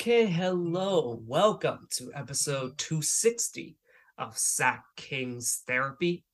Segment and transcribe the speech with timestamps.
[0.00, 1.22] Okay, hello.
[1.26, 3.76] Welcome to episode 260
[4.16, 6.24] of Sack Kings Therapy.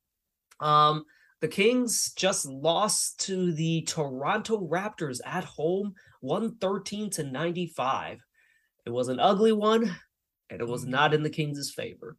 [0.61, 1.05] Um,
[1.41, 8.21] the Kings just lost to the Toronto Raptors at home, 113 to 95.
[8.87, 9.97] It was an ugly one,
[10.49, 12.17] and it was not in the Kings' favor.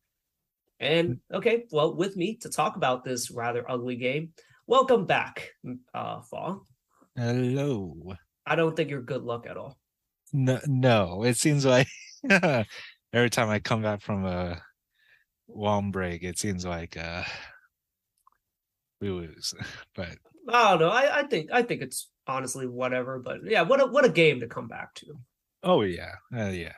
[0.82, 4.34] And okay, well, with me to talk about this rather ugly game,
[4.68, 5.52] welcome back,
[5.93, 6.66] uh, Fall.
[7.16, 8.18] Hello.
[8.46, 9.78] I don't think you're good luck at all.
[10.34, 11.24] No, no.
[11.24, 11.88] It seems like
[12.30, 14.62] every time I come back from a
[15.48, 17.24] long break, it seems like uh
[19.02, 19.54] we lose.
[19.96, 20.18] But
[20.50, 20.90] I don't know.
[20.90, 23.20] I, I think I think it's honestly whatever.
[23.20, 25.06] But yeah, what a what a game to come back to.
[25.64, 26.74] oh yeah, uh, yeah.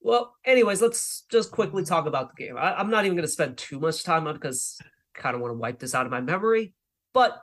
[0.00, 2.58] Well, anyways, let's just quickly talk about the game.
[2.58, 4.78] I, I'm not even going to spend too much time on it because
[5.14, 6.74] kind of want to wipe this out of my memory.
[7.14, 7.40] But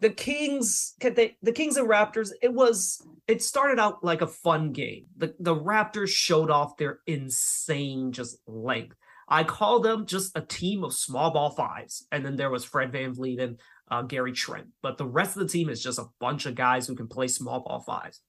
[0.00, 4.72] the Kings, they, the Kings and Raptors, it was it started out like a fun
[4.72, 5.06] game.
[5.16, 8.96] The the Raptors showed off their insane just length.
[9.28, 12.92] I call them just a team of small ball fives, and then there was Fred
[12.92, 14.66] VanVleet and uh, Gary Trent.
[14.82, 17.28] But the rest of the team is just a bunch of guys who can play
[17.28, 18.20] small ball fives,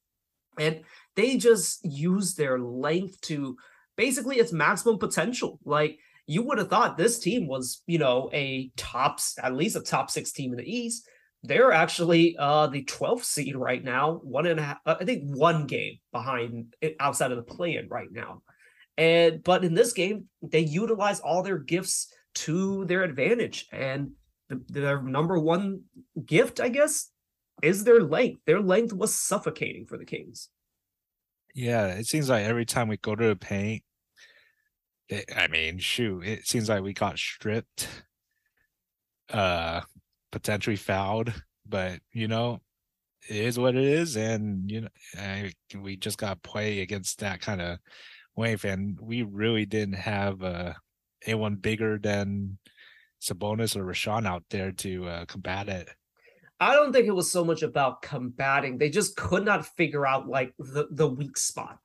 [0.59, 0.81] and
[1.15, 3.57] they just use their length to
[3.97, 5.59] basically its maximum potential.
[5.65, 9.81] Like you would have thought this team was, you know, a top, at least a
[9.81, 11.07] top six team in the East.
[11.43, 15.23] They're actually uh the 12th seed right now, one and a half, uh, I think
[15.35, 18.43] one game behind outside of the play-in right now.
[18.97, 23.67] And but in this game, they utilize all their gifts to their advantage.
[23.71, 24.11] And
[24.49, 25.83] the, their number one
[26.25, 27.09] gift, I guess,
[27.61, 28.41] is their length.
[28.45, 30.49] Their length was suffocating for the Kings.
[31.53, 33.83] Yeah, it seems like every time we go to the paint,
[35.09, 37.87] it, I mean, shoot, it seems like we got stripped,
[39.29, 39.81] uh,
[40.31, 41.33] potentially fouled,
[41.67, 42.61] but you know,
[43.29, 44.87] it is what it is, and you know,
[45.17, 47.79] I, we just got play against that kind of
[48.35, 50.73] wave, and we really didn't have uh,
[51.25, 52.57] anyone bigger than
[53.21, 55.89] Sabonis or Richaun out there to uh, combat it.
[56.59, 58.77] I don't think it was so much about combating.
[58.77, 61.79] They just could not figure out like the, the weak spot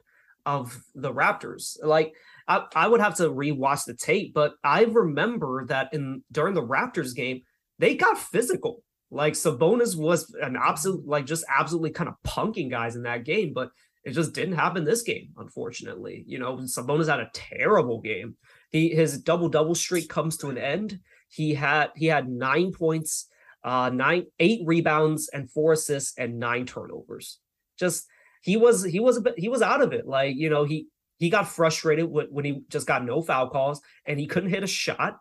[0.44, 1.76] of the Raptors.
[1.82, 2.14] Like
[2.46, 6.62] I, I would have to rewatch the tape, but I remember that in during the
[6.62, 7.42] Raptors game,
[7.78, 8.82] they got physical.
[9.10, 13.52] Like Sabonis was an absolute, like just absolutely kind of punking guys in that game,
[13.52, 13.70] but
[14.04, 16.24] it just didn't happen this game, unfortunately.
[16.26, 18.36] You know, Sabonis had a terrible game.
[18.70, 21.00] He his double double streak comes to an end.
[21.28, 23.28] He had he had nine points,
[23.64, 27.38] uh, nine eight rebounds and four assists and nine turnovers.
[27.78, 28.06] Just
[28.42, 30.06] he was he was a bit he was out of it.
[30.06, 30.86] Like you know he
[31.18, 34.62] he got frustrated when, when he just got no foul calls and he couldn't hit
[34.62, 35.18] a shot.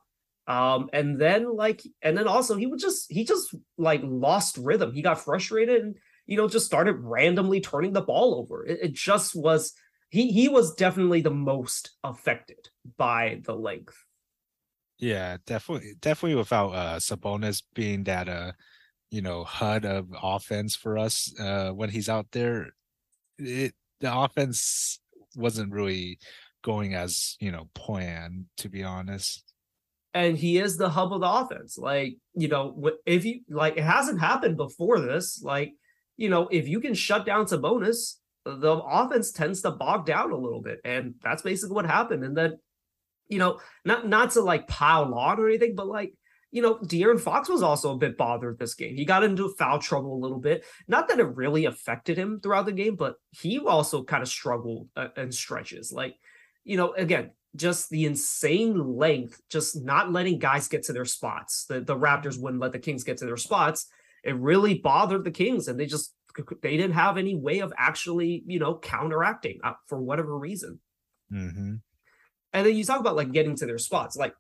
[0.48, 4.94] Um, and then like, and then also he would just he just like lost rhythm.
[4.94, 5.96] He got frustrated and
[6.26, 8.66] you know just started randomly turning the ball over.
[8.66, 9.74] It, it just was
[10.10, 13.96] he he was definitely the most affected by the length.
[15.00, 18.52] Yeah, definitely, definitely without uh Sabonis being that uh
[19.10, 22.70] you know HUD of offense for us uh when he's out there,
[23.40, 25.00] it the offense
[25.36, 26.20] wasn't really
[26.62, 29.55] going as you know planned to be honest
[30.16, 33.84] and he is the hub of the offense like you know if you like it
[33.84, 35.74] hasn't happened before this like
[36.18, 38.16] you know if you can shut down Sabonis
[38.46, 42.36] the offense tends to bog down a little bit and that's basically what happened and
[42.36, 42.58] then
[43.28, 46.14] you know not not to like pile on or anything but like
[46.52, 48.96] you know, De'Aaron Fox was also a bit bothered this game.
[48.96, 50.64] He got into foul trouble a little bit.
[50.88, 54.88] Not that it really affected him throughout the game, but he also kind of struggled
[54.96, 55.92] uh, in stretches.
[55.92, 56.16] Like,
[56.64, 61.66] you know, again, just the insane length, just not letting guys get to their spots.
[61.66, 63.88] The the Raptors wouldn't let the Kings get to their spots.
[64.24, 66.14] It really bothered the Kings, and they just
[66.62, 70.80] they didn't have any way of actually, you know, counteracting uh, for whatever reason.
[71.32, 71.76] Mm-hmm.
[72.54, 74.34] And then you talk about like getting to their spots, like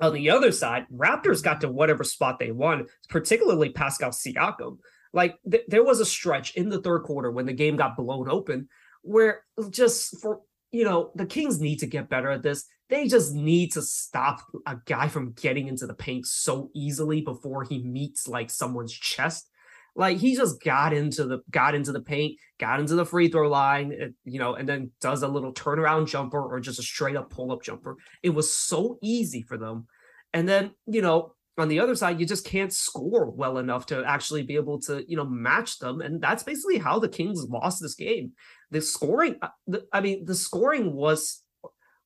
[0.00, 4.78] on the other side, Raptors got to whatever spot they wanted, particularly Pascal Siakam.
[5.12, 8.30] Like th- there was a stretch in the third quarter when the game got blown
[8.30, 8.68] open
[9.02, 10.40] where just for
[10.72, 12.66] you know the Kings need to get better at this.
[12.88, 17.62] They just need to stop a guy from getting into the paint so easily before
[17.62, 19.48] he meets like someone's chest.
[19.96, 23.48] Like he just got into the got into the paint, got into the free throw
[23.48, 27.16] line, eh, you know, and then does a little turnaround jumper or just a straight
[27.16, 27.96] up pull up jumper.
[28.22, 29.86] It was so easy for them.
[30.32, 34.04] And then, you know, on the other side, you just can't score well enough to
[34.04, 36.00] actually be able to, you know, match them.
[36.00, 38.32] And that's basically how the Kings lost this game.
[38.70, 41.42] The scoring, uh, I mean, the scoring was,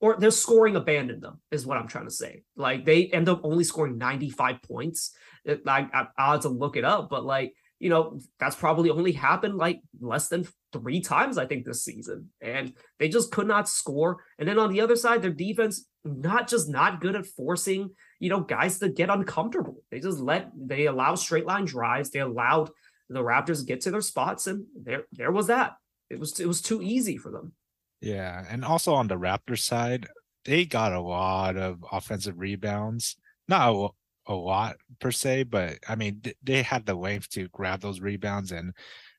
[0.01, 2.43] or their scoring abandoned them, is what I'm trying to say.
[2.57, 5.17] Like they end up only scoring 95 points.
[5.47, 5.59] I,
[5.93, 9.81] I, I to look it up, but like, you know, that's probably only happened like
[10.01, 12.31] less than three times, I think, this season.
[12.41, 14.25] And they just could not score.
[14.39, 17.91] And then on the other side, their defense, not just not good at forcing,
[18.25, 19.83] you know, guys to get uncomfortable.
[19.91, 22.09] They just let, they allow straight line drives.
[22.09, 22.71] They allowed
[23.11, 24.47] the Raptors get to their spots.
[24.47, 25.77] And there, there was that.
[26.09, 27.53] It was, it was too easy for them.
[28.01, 28.45] Yeah.
[28.49, 30.07] And also on the Raptors side,
[30.47, 33.17] they got a lot of offensive rebounds.
[33.47, 33.89] Not a
[34.27, 38.53] a lot per se, but I mean they had the length to grab those rebounds
[38.53, 38.73] and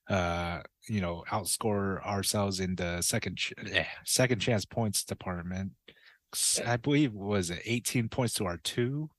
[0.10, 5.74] uh you know outscore ourselves in the second ch- eh, second chance points department.
[6.66, 9.10] I believe was it 18 points to our two.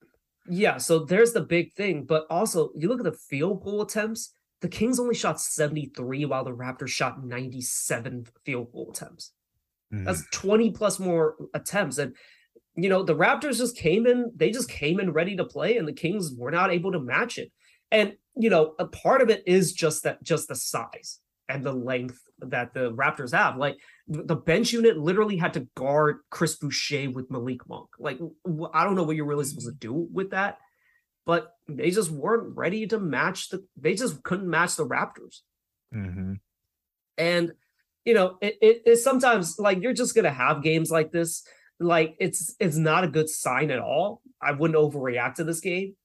[0.48, 4.32] Yeah, so there's the big thing, but also you look at the field goal attempts.
[4.60, 9.32] The Kings only shot 73 while the Raptors shot 97 field goal attempts.
[9.92, 10.04] Mm-hmm.
[10.04, 11.98] That's 20 plus more attempts.
[11.98, 12.14] And
[12.76, 15.88] you know, the Raptors just came in, they just came in ready to play, and
[15.88, 17.50] the Kings were not able to match it.
[17.90, 21.72] And, you know, a part of it is just that, just the size and the
[21.72, 23.56] length that the Raptors have.
[23.56, 23.78] Like
[24.08, 27.88] the bench unit literally had to guard Chris Boucher with Malik Monk.
[27.98, 28.18] Like,
[28.72, 30.58] I don't know what you're really supposed to do with that,
[31.24, 35.40] but they just weren't ready to match the, they just couldn't match the Raptors.
[35.94, 36.34] Mm-hmm.
[37.18, 37.52] And,
[38.04, 41.46] you know, it, it, it's sometimes like you're just to have games like this
[41.78, 44.22] like it's it's not a good sign at all.
[44.40, 45.96] I wouldn't overreact to this game,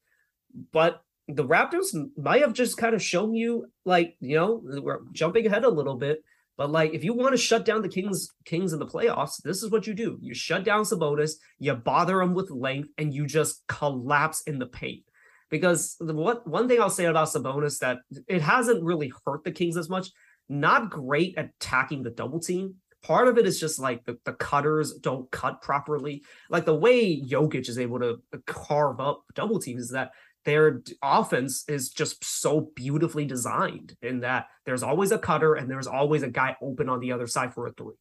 [0.72, 1.02] but
[1.36, 5.64] the Raptors might have just kind of shown you, like you know, we're jumping ahead
[5.64, 6.24] a little bit,
[6.58, 9.64] but like if you want to shut down the Kings Kings in the playoffs, this
[9.64, 13.26] is what you do: you shut down Sabonis, you bother them with length, and you
[13.26, 15.04] just collapse in the paint.
[15.50, 19.52] Because the what one thing I'll say about Sabonis that it hasn't really hurt the
[19.52, 20.10] Kings as much.
[20.50, 24.34] Not great at attacking the double team, Part of it is just like the, the
[24.34, 26.24] cutters don't cut properly.
[26.52, 30.12] Like the way Jokic is able to carve up double teams is that
[30.44, 35.88] their offense is just so beautifully designed in that there's always a cutter and there's
[35.88, 37.96] always a guy open on the other side for a three.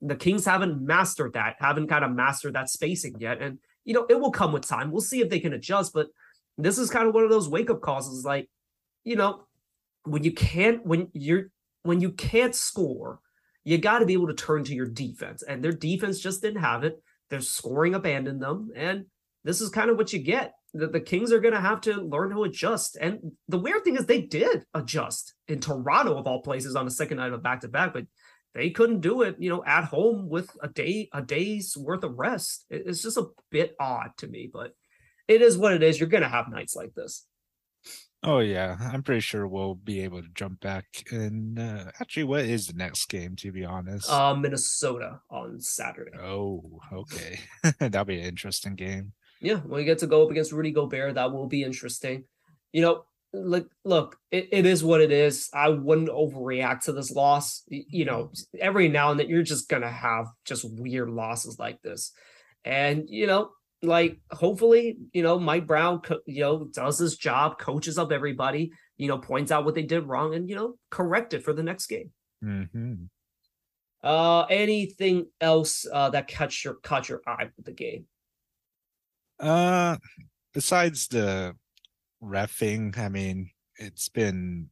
[0.00, 3.40] The Kings haven't mastered that, haven't kind of mastered that spacing yet.
[3.40, 4.90] And, you know, it will come with time.
[4.90, 5.92] We'll see if they can adjust.
[5.92, 6.08] But
[6.58, 8.48] this is kind of one of those wake up calls is like,
[9.04, 9.44] you know,
[10.04, 11.50] when you can't, when you're,
[11.82, 13.20] when you can't score,
[13.64, 15.42] you got to be able to turn to your defense.
[15.42, 17.00] And their defense just didn't have it.
[17.30, 18.70] Their scoring abandoned them.
[18.74, 19.06] And
[19.44, 20.54] this is kind of what you get.
[20.74, 22.96] The, the Kings are going to have to learn to adjust.
[23.00, 26.90] And the weird thing is, they did adjust in Toronto, of all places, on the
[26.90, 28.06] second night of a back to back, but
[28.54, 32.18] they couldn't do it, you know, at home with a day, a day's worth of
[32.18, 32.66] rest.
[32.70, 34.74] It's just a bit odd to me, but
[35.28, 35.98] it is what it is.
[35.98, 37.26] You're going to have nights like this.
[38.24, 40.86] Oh yeah, I'm pretty sure we'll be able to jump back.
[41.10, 43.34] And uh, actually, what is the next game?
[43.36, 46.16] To be honest, uh, Minnesota on Saturday.
[46.16, 47.40] Oh, okay,
[47.80, 49.12] that'll be an interesting game.
[49.42, 52.24] Yeah, when we get to go up against Rudy Gobert, that will be interesting.
[52.72, 55.50] You know, like look, it, it is what it is.
[55.52, 57.62] I wouldn't overreact to this loss.
[57.68, 62.12] You know, every now and then you're just gonna have just weird losses like this,
[62.64, 63.50] and you know,
[63.82, 69.08] like hopefully you know mike brown you know does his job coaches up everybody you
[69.08, 71.86] know points out what they did wrong and you know correct it for the next
[71.86, 72.10] game
[72.44, 72.94] mm-hmm.
[74.04, 78.06] uh anything else uh that catch your caught your eye with the game
[79.42, 79.96] uh
[80.54, 81.54] besides the
[82.22, 84.68] refing i mean it's been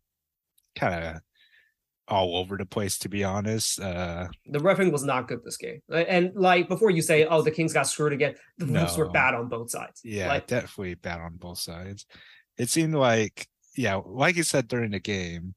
[0.76, 1.20] kind of
[2.10, 3.80] all over the place to be honest.
[3.80, 5.80] Uh the refing was not good this game.
[5.88, 8.84] And like before you say, oh, the Kings got screwed again, the no.
[8.84, 10.00] refs were bad on both sides.
[10.04, 12.06] Yeah, like, definitely bad on both sides.
[12.58, 15.54] It seemed like, yeah, like you said during the game,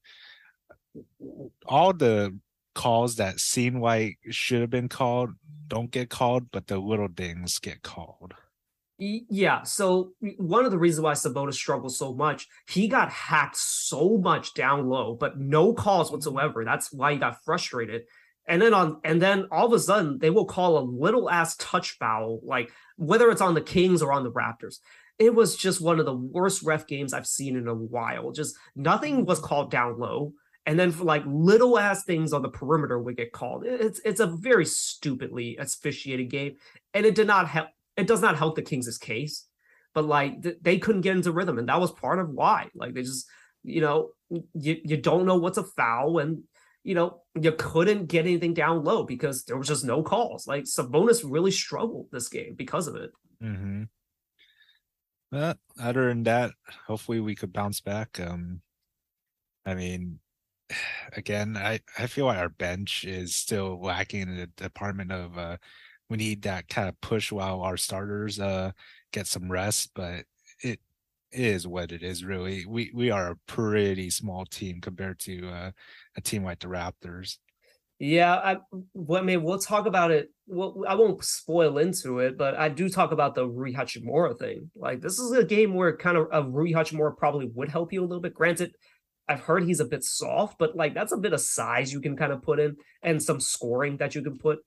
[1.66, 2.38] all the
[2.76, 5.32] calls that seem like should have been called
[5.68, 8.36] don't get called, but the little things get called.
[8.98, 9.64] Yeah.
[9.64, 14.54] So one of the reasons why Sabonis struggled so much, he got hacked so much
[14.54, 16.16] down low, but no calls mm-hmm.
[16.16, 16.64] whatsoever.
[16.64, 18.04] That's why he got frustrated.
[18.48, 21.56] And then on and then all of a sudden they will call a little ass
[21.58, 24.78] touch foul, like whether it's on the Kings or on the Raptors.
[25.18, 28.32] It was just one of the worst ref games I've seen in a while.
[28.32, 30.34] Just nothing was called down low.
[30.66, 33.66] And then for like little ass things on the perimeter would get called.
[33.66, 36.56] It's it's a very stupidly officiated game,
[36.94, 39.48] and it did not help it does not help the Kings' case,
[39.94, 42.70] but like th- they couldn't get into rhythm, and that was part of why.
[42.76, 43.28] Like they just,
[43.64, 46.44] you know, you you don't know what's a foul, and
[46.84, 50.48] you know you couldn't get anything down low because there was just no calls.
[50.48, 53.12] Like Sabonis really struggled this game because of it.
[53.42, 53.84] Mm-hmm.
[55.32, 56.52] But other than that,
[56.86, 58.20] hopefully we could bounce back.
[58.20, 58.62] Um,
[59.66, 60.20] I mean,
[61.18, 65.58] again, I I feel like our bench is still lacking in the department of uh
[66.10, 68.72] we need that kind of push while our starters uh
[69.12, 70.26] get some rest but
[70.62, 70.80] it
[71.34, 72.24] is what it is.
[72.24, 75.72] Really, we we are a pretty small team compared to uh,
[76.16, 77.38] a team like the Raptors.
[78.00, 78.58] Yeah, I,
[78.94, 80.30] well, I mean, we'll talk about it.
[80.48, 84.72] Well, I won't spoil into it, but I do talk about the Rui Hachimura thing.
[84.76, 88.02] Like, this is a game where kind of a Rui Hachimura probably would help you
[88.02, 88.34] a little bit.
[88.34, 88.74] Granted,
[89.30, 92.18] I've heard he's a bit soft, but like that's a bit of size you can
[92.18, 94.60] kind of put in and some scoring that you can put.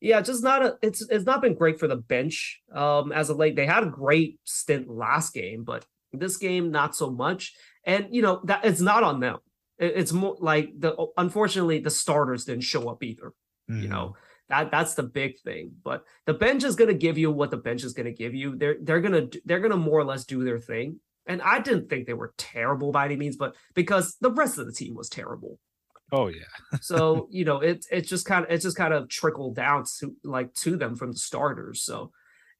[0.00, 0.78] Yeah, just not a.
[0.82, 3.56] It's it's not been great for the bench um as of late.
[3.56, 7.54] They had a great stint last game, but this game not so much.
[7.84, 9.38] And you know that it's not on them
[9.80, 13.32] it's more like the unfortunately the starters didn't show up either.
[13.70, 13.82] Mm-hmm.
[13.82, 14.16] You know
[14.48, 15.72] that that's the big thing.
[15.82, 18.34] But the bench is going to give you what the bench is going to give
[18.34, 18.56] you.
[18.56, 21.00] They're they're gonna they're gonna more or less do their thing.
[21.26, 24.66] And I didn't think they were terrible by any means, but because the rest of
[24.66, 25.58] the team was terrible.
[26.12, 26.78] Oh yeah.
[26.80, 30.14] so you know it it just kind of it just kind of trickled down to
[30.24, 31.82] like to them from the starters.
[31.82, 32.12] So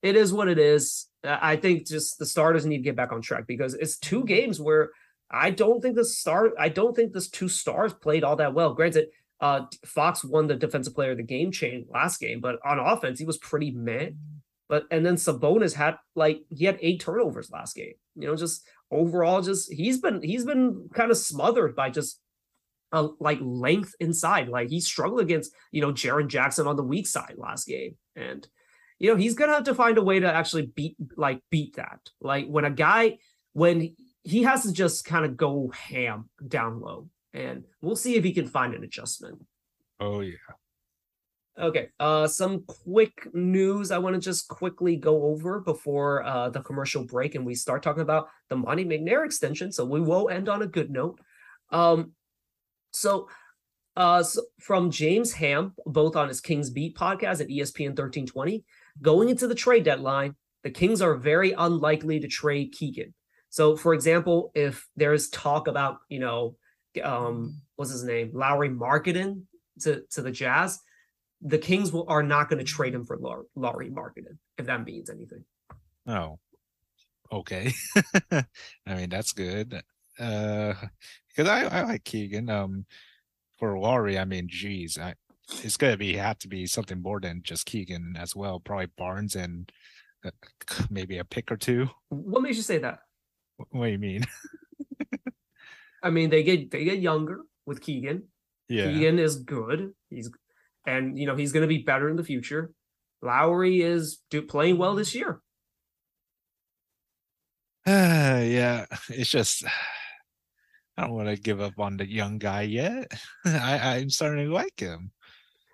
[0.02, 1.06] it is what it is.
[1.22, 4.60] I think just the starters need to get back on track because it's two games
[4.60, 4.90] where
[5.30, 6.50] I don't think the star.
[6.58, 8.74] I don't think this two stars played all that well.
[8.74, 9.08] Granted,
[9.40, 13.18] uh, Fox won the defensive player of the game chain last game, but on offense
[13.18, 14.10] he was pretty meh.
[14.68, 17.94] But and then Sabonis had like he had eight turnovers last game.
[18.16, 22.20] You know, just overall, just he's been he's been kind of smothered by just
[22.92, 24.48] a like length inside.
[24.48, 28.46] Like he struggled against you know Jaren Jackson on the weak side last game, and
[28.98, 32.00] you know he's gonna have to find a way to actually beat like beat that.
[32.20, 33.18] Like when a guy
[33.52, 38.24] when he has to just kind of go ham down low, and we'll see if
[38.24, 39.44] he can find an adjustment.
[39.98, 40.36] Oh yeah.
[41.58, 41.88] Okay.
[41.98, 47.04] Uh, some quick news I want to just quickly go over before uh, the commercial
[47.04, 49.70] break, and we start talking about the Monte McNair extension.
[49.70, 51.20] So we will end on a good note.
[51.70, 52.12] Um,
[52.92, 53.28] so,
[53.96, 58.64] uh, so from James Ham, both on his Kings Beat podcast at ESPN 1320,
[59.02, 63.14] going into the trade deadline, the Kings are very unlikely to trade Keegan.
[63.48, 66.56] So, for example, if there's talk about, you know,
[67.02, 69.42] um, what's his name, Lauri Markkanen
[69.80, 70.78] to to the Jazz,
[71.40, 73.18] the Kings will are not going to trade him for
[73.54, 75.44] Lauri Markkanen, if that means anything.
[76.06, 76.38] Oh,
[77.32, 77.72] okay.
[78.30, 79.82] I mean that's good.
[80.18, 80.74] Uh,
[81.34, 82.50] because I I like Keegan.
[82.50, 82.86] Um,
[83.58, 85.14] for Lauri, I mean, geez, I
[85.62, 88.60] it's gonna be have to be something more than just Keegan as well.
[88.60, 89.70] Probably Barnes and
[90.24, 90.30] uh,
[90.90, 91.88] maybe a pick or two.
[92.08, 93.00] What makes you say that?
[93.70, 94.26] What do you mean?
[96.02, 98.24] I mean, they get they get younger with Keegan.
[98.68, 98.90] Yeah.
[98.90, 99.92] Keegan is good.
[100.08, 100.30] He's
[100.86, 102.72] and you know he's going to be better in the future.
[103.22, 105.40] Lauri is do, playing well this year.
[107.86, 107.90] Uh,
[108.44, 109.64] yeah, it's just
[110.96, 113.12] I don't want to give up on the young guy yet.
[113.44, 115.12] I I'm starting to like him.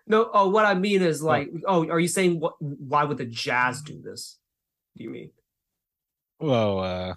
[0.07, 2.55] No, oh, what I mean is like, oh, are you saying what?
[2.61, 4.39] Why would the Jazz do this?
[4.97, 5.31] Do you mean?
[6.39, 7.15] Well, uh,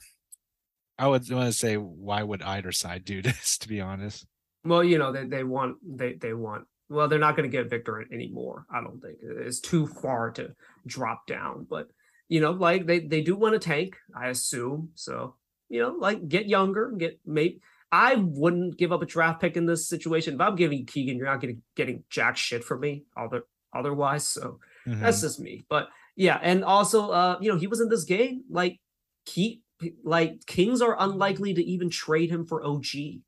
[0.98, 3.58] I would want to say, why would either side do this?
[3.60, 4.26] To be honest.
[4.64, 6.66] Well, you know, they they want they they want.
[6.90, 8.66] Well, they're not going to get Victor anymore.
[8.74, 10.56] I don't think it's too far to
[10.88, 11.68] drop down.
[11.70, 11.88] But
[12.28, 14.90] you know, like they they do want a tank, I assume.
[14.96, 15.36] So
[15.70, 17.62] you know, like get younger, get maybe.
[17.92, 20.36] I wouldn't give up a draft pick in this situation.
[20.36, 23.04] If I'm giving Keegan, you're not getting getting jack shit from me.
[23.18, 23.44] Other
[23.74, 25.02] otherwise, so mm-hmm.
[25.02, 25.66] that's just me.
[25.70, 28.44] But yeah, and also, uh, you know, he was in this game.
[28.50, 28.80] Like,
[29.26, 29.64] keep
[30.04, 33.22] like Kings are unlikely to even trade him for OG.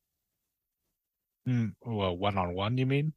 [1.48, 3.13] Mm, well, one on one, you mean?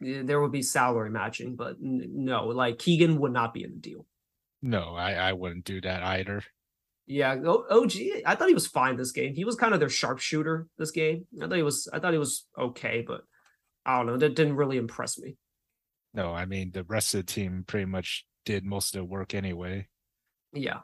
[0.00, 4.06] There would be salary matching, but no, like Keegan would not be in the deal.
[4.62, 6.42] No, I, I wouldn't do that either.
[7.08, 7.36] Yeah,
[7.70, 7.92] OG.
[8.26, 9.34] I thought he was fine this game.
[9.34, 11.26] He was kind of their sharpshooter this game.
[11.42, 11.88] I thought he was.
[11.90, 13.22] I thought he was okay, but
[13.86, 14.18] I don't know.
[14.18, 15.36] That didn't really impress me.
[16.12, 19.34] No, I mean the rest of the team pretty much did most of the work
[19.34, 19.88] anyway.
[20.52, 20.80] Yeah.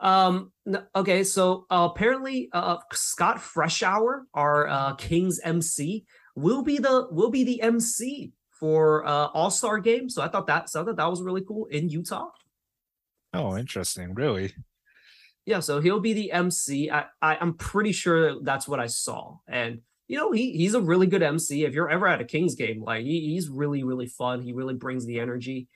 [0.00, 0.50] Um,
[0.96, 6.04] okay, so uh, apparently uh, Scott Freshour, our uh, Kings MC,
[6.34, 10.08] will be the will be the MC for uh, All Star Game.
[10.08, 12.30] So I thought that so I thought that was really cool in Utah.
[13.32, 14.14] Oh, interesting.
[14.14, 14.52] Really?
[15.46, 15.60] Yeah.
[15.60, 16.90] So he'll be the MC.
[16.90, 20.80] I, I I'm pretty sure that's what I saw, and you know he he's a
[20.80, 21.64] really good MC.
[21.64, 24.42] If you're ever at a Kings game, like he, he's really really fun.
[24.42, 25.68] He really brings the energy.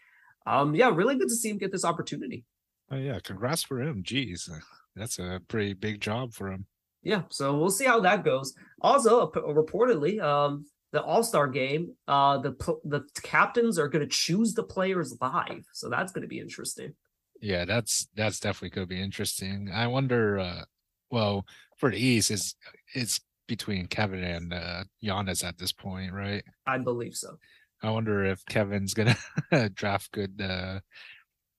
[0.47, 2.45] Um, yeah, really good to see him get this opportunity.
[2.91, 4.03] Oh yeah, congrats for him.
[4.03, 4.49] Jeez,
[4.95, 6.67] that's a pretty big job for him.
[7.03, 8.55] Yeah, so we'll see how that goes.
[8.81, 12.53] Also, reportedly, um, the All Star game, uh, the
[12.85, 16.95] the captains are going to choose the players live, so that's going to be interesting.
[17.41, 19.71] Yeah, that's that's definitely going to be interesting.
[19.73, 20.39] I wonder.
[20.39, 20.65] Uh,
[21.11, 22.55] well, for the East, is
[22.95, 26.45] it's between Kevin and uh, Giannis at this point, right?
[26.67, 27.39] I believe so.
[27.83, 29.17] I wonder if Kevin's gonna
[29.75, 30.41] draft good.
[30.41, 30.81] Uh,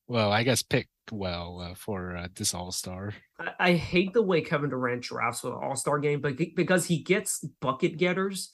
[0.08, 3.14] well, I guess pick well uh, for uh, this All Star.
[3.40, 6.86] I, I hate the way Kevin Durant drafts for the All Star game, but because
[6.86, 8.54] he gets bucket getters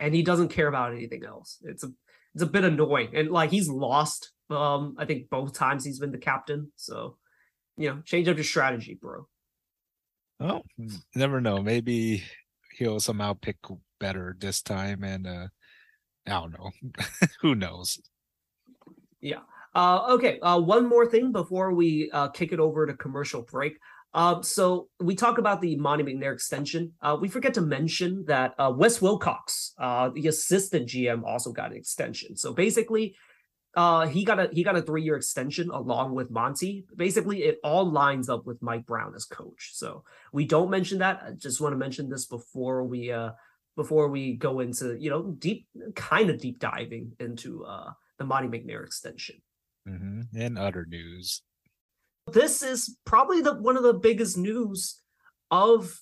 [0.00, 1.58] and he doesn't care about anything else.
[1.62, 1.92] It's a
[2.34, 4.32] it's a bit annoying, and like he's lost.
[4.50, 6.72] Um, I think both times he's been the captain.
[6.76, 7.16] So,
[7.76, 9.26] you know, change up your strategy, bro.
[10.40, 10.62] Oh,
[11.14, 11.62] never know.
[11.62, 12.22] Maybe
[12.76, 13.56] he'll somehow pick
[14.00, 15.46] better this time, and uh,
[16.26, 16.70] I don't know.
[17.40, 18.00] Who knows?
[19.20, 19.40] Yeah.
[19.74, 20.38] Uh, okay.
[20.40, 23.78] Uh, one more thing before we uh, kick it over to commercial break.
[24.14, 26.92] Uh, so we talk about the Monte McNair extension.
[27.00, 31.70] Uh, we forget to mention that uh, Wes Wilcox, uh, the assistant GM, also got
[31.70, 32.36] an extension.
[32.36, 33.14] So basically,
[33.74, 36.84] uh, he got a he got a three year extension along with Monte.
[36.94, 39.70] Basically, it all lines up with Mike Brown as coach.
[39.72, 41.22] So we don't mention that.
[41.26, 43.14] I just want to mention this before we
[43.74, 47.64] before we go into you know deep kind of deep diving into
[48.18, 49.36] the Monte McNair extension.
[49.88, 50.38] Mm-hmm.
[50.38, 51.42] And other news.
[52.32, 55.00] This is probably the one of the biggest news
[55.50, 56.00] of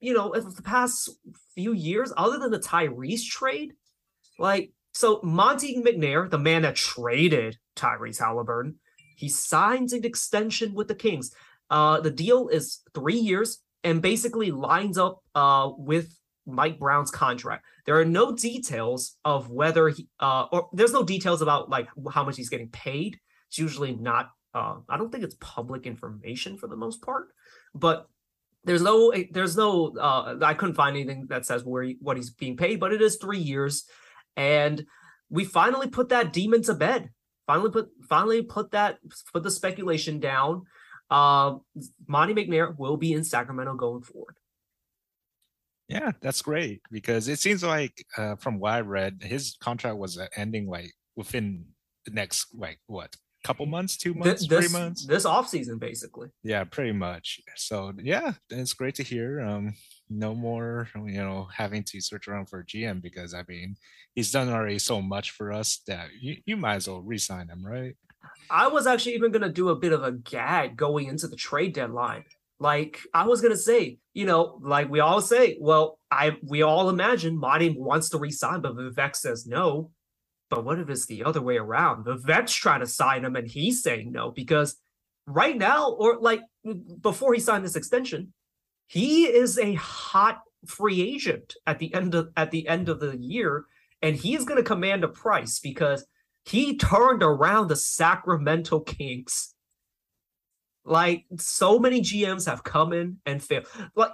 [0.00, 1.10] you know of the past
[1.54, 3.72] few years, other than the Tyrese trade.
[4.38, 8.76] Like so, Monte McNair, the man that traded Tyrese Halliburton,
[9.16, 11.32] he signs an extension with the Kings.
[11.68, 17.64] Uh, the deal is three years and basically lines up uh, with Mike Brown's contract.
[17.84, 22.24] There are no details of whether he, uh, or there's no details about like how
[22.24, 23.18] much he's getting paid.
[23.48, 24.30] It's usually not.
[24.56, 27.28] Uh, I don't think it's public information for the most part,
[27.74, 28.08] but
[28.64, 32.30] there's no there's no uh, I couldn't find anything that says where he, what he's
[32.30, 33.84] being paid, but it is three years,
[34.34, 34.86] and
[35.28, 37.10] we finally put that demon to bed.
[37.46, 38.96] Finally put finally put that
[39.30, 40.62] put the speculation down.
[41.10, 41.56] Uh,
[42.08, 44.36] Monte McNair will be in Sacramento going forward.
[45.86, 50.18] Yeah, that's great because it seems like uh, from what I read, his contract was
[50.34, 51.66] ending like within
[52.06, 53.14] the next like what
[53.46, 55.06] couple months, two months, this, three months.
[55.06, 56.28] This off season, basically.
[56.42, 57.40] Yeah, pretty much.
[57.54, 59.40] So yeah, it's great to hear.
[59.40, 59.74] Um,
[60.08, 63.76] no more, you know, having to search around for a GM because I mean,
[64.14, 67.64] he's done already so much for us that you, you might as well resign him,
[67.64, 67.96] right?
[68.50, 71.74] I was actually even gonna do a bit of a gag going into the trade
[71.74, 72.24] deadline
[72.58, 76.88] like I was gonna say, you know, like we all say, well, I we all
[76.88, 79.90] imagine Monte wants to resign, but Vivek says no.
[80.48, 82.04] But what if it's the other way around?
[82.04, 84.76] The vet's trying to sign him and he's saying no because
[85.26, 86.42] right now, or like
[87.00, 88.32] before he signed this extension,
[88.86, 93.16] he is a hot free agent at the end of at the end of the
[93.16, 93.64] year,
[94.02, 96.06] and he is going to command a price because
[96.44, 99.54] he turned around the Sacramento Kings
[100.86, 103.66] like so many GMs have come in and failed.
[103.94, 104.12] Like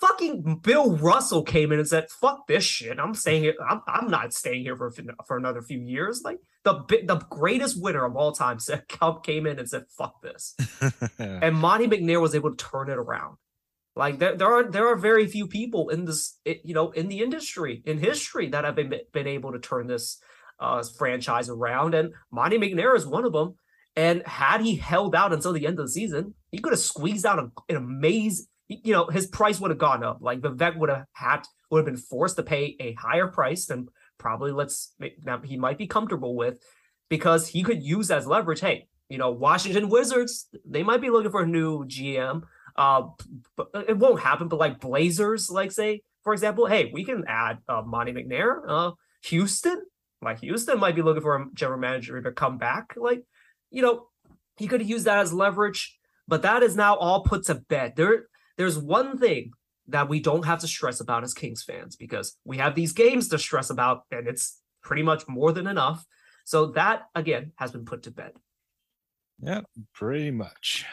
[0.00, 2.98] fucking Bill Russell came in and said, "Fuck this shit.
[2.98, 3.54] I'm staying here.
[3.68, 4.92] I'm, I'm not staying here for
[5.26, 8.84] for another few years." Like the the greatest winner of all time said
[9.22, 10.56] came in and said, "Fuck this,"
[11.18, 13.36] and Monte McNair was able to turn it around.
[13.98, 17.20] Like there, there are there are very few people in this, you know, in the
[17.20, 20.20] industry in history that have been been able to turn this
[20.60, 23.56] uh, franchise around, and Monte McNair is one of them.
[23.96, 27.26] And had he held out until the end of the season, he could have squeezed
[27.26, 30.18] out an amazing, you know, his price would have gone up.
[30.20, 33.88] Like Vivek would have had, would have been forced to pay a higher price than
[34.18, 36.58] probably let's that he might be comfortable with
[37.08, 38.60] because he could use as leverage.
[38.60, 42.42] Hey, you know, Washington Wizards, they might be looking for a new GM.
[42.76, 43.08] Uh,
[43.56, 44.48] but it won't happen.
[44.48, 48.60] But like Blazers, like say, for example, hey, we can add uh, Monte McNair.
[48.68, 48.90] Uh,
[49.24, 49.82] Houston,
[50.22, 52.94] like Houston might be looking for a general manager to come back.
[52.96, 53.24] Like
[53.70, 54.06] you know,
[54.56, 57.94] he could use that as leverage, but that is now all put to bed.
[57.96, 58.26] There,
[58.58, 59.52] there's one thing
[59.86, 63.28] that we don't have to stress about as Kings fans because we have these games
[63.28, 66.04] to stress about, and it's pretty much more than enough.
[66.44, 68.32] So that again has been put to bed.
[69.40, 69.62] Yeah,
[69.94, 70.84] pretty much.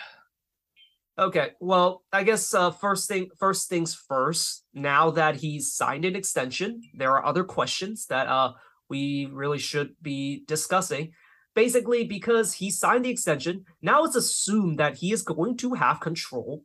[1.17, 4.63] Okay, well, I guess uh, first thing first things first.
[4.73, 8.53] Now that he's signed an extension, there are other questions that uh,
[8.89, 11.11] we really should be discussing
[11.55, 13.63] basically because he signed the extension.
[13.81, 16.63] Now it's assumed that he is going to have control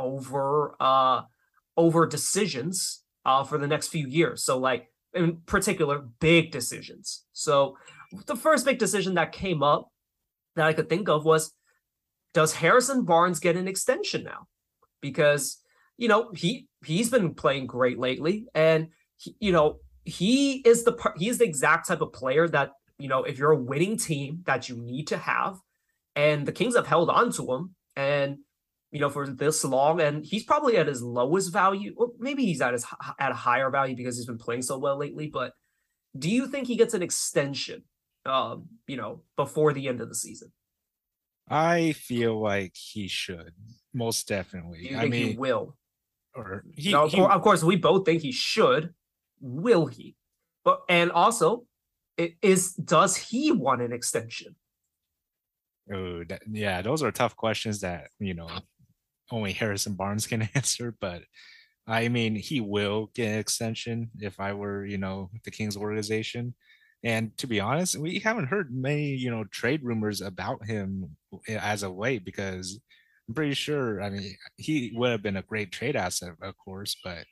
[0.00, 1.22] over uh
[1.76, 4.44] over decisions uh for the next few years.
[4.44, 7.24] So like in particular big decisions.
[7.32, 7.76] So
[8.26, 9.88] the first big decision that came up
[10.56, 11.52] that I could think of was
[12.32, 14.46] does Harrison Barnes get an extension now?
[15.00, 15.58] Because
[15.96, 20.96] you know, he he's been playing great lately and he, you know, he is the
[21.16, 24.68] he's the exact type of player that you know, if you're a winning team that
[24.68, 25.58] you need to have,
[26.14, 28.38] and the Kings have held on to him, and
[28.92, 32.60] you know, for this long, and he's probably at his lowest value, or maybe he's
[32.60, 32.84] at his
[33.18, 35.28] at a higher value because he's been playing so well lately.
[35.28, 35.52] But
[36.18, 37.84] do you think he gets an extension,
[38.26, 40.52] um, you know, before the end of the season?
[41.48, 43.52] I feel like he should
[43.94, 44.94] most definitely.
[44.96, 45.76] I think he will?
[46.34, 48.94] or he, no, of, he- cour- of course, we both think he should.
[49.40, 50.16] Will he?
[50.64, 51.64] But and also,
[52.16, 54.56] it is does he want an extension?
[55.92, 58.48] oh, that- yeah, those are tough questions that you know
[59.30, 60.94] only Harrison Barnes can answer.
[61.00, 61.22] But
[61.86, 66.54] I mean, he will get an extension if I were, you know, the Kings organization.
[67.02, 71.16] And to be honest, we haven't heard many, you know, trade rumors about him
[71.48, 72.78] as of late because
[73.26, 74.02] I'm pretty sure.
[74.02, 77.24] I mean, he would have been a great trade asset, of course, but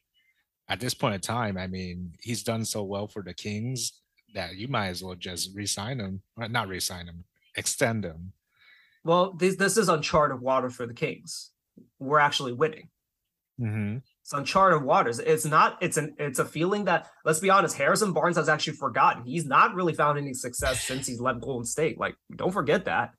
[0.69, 4.01] at this point in time, I mean, he's done so well for the Kings
[4.35, 7.25] that you might as well just resign him, not resign him,
[7.57, 8.33] extend him.
[9.05, 11.51] Well, this this is uncharted water for the Kings.
[11.99, 12.89] We're actually winning.
[13.61, 13.99] Mm-hmm.
[14.23, 15.19] It's uncharted waters.
[15.19, 15.79] It's not.
[15.81, 16.15] It's an.
[16.19, 17.09] It's a feeling that.
[17.25, 17.77] Let's be honest.
[17.77, 19.25] Harrison Barnes has actually forgotten.
[19.25, 21.99] He's not really found any success since he's left Golden State.
[21.99, 23.11] Like, don't forget that.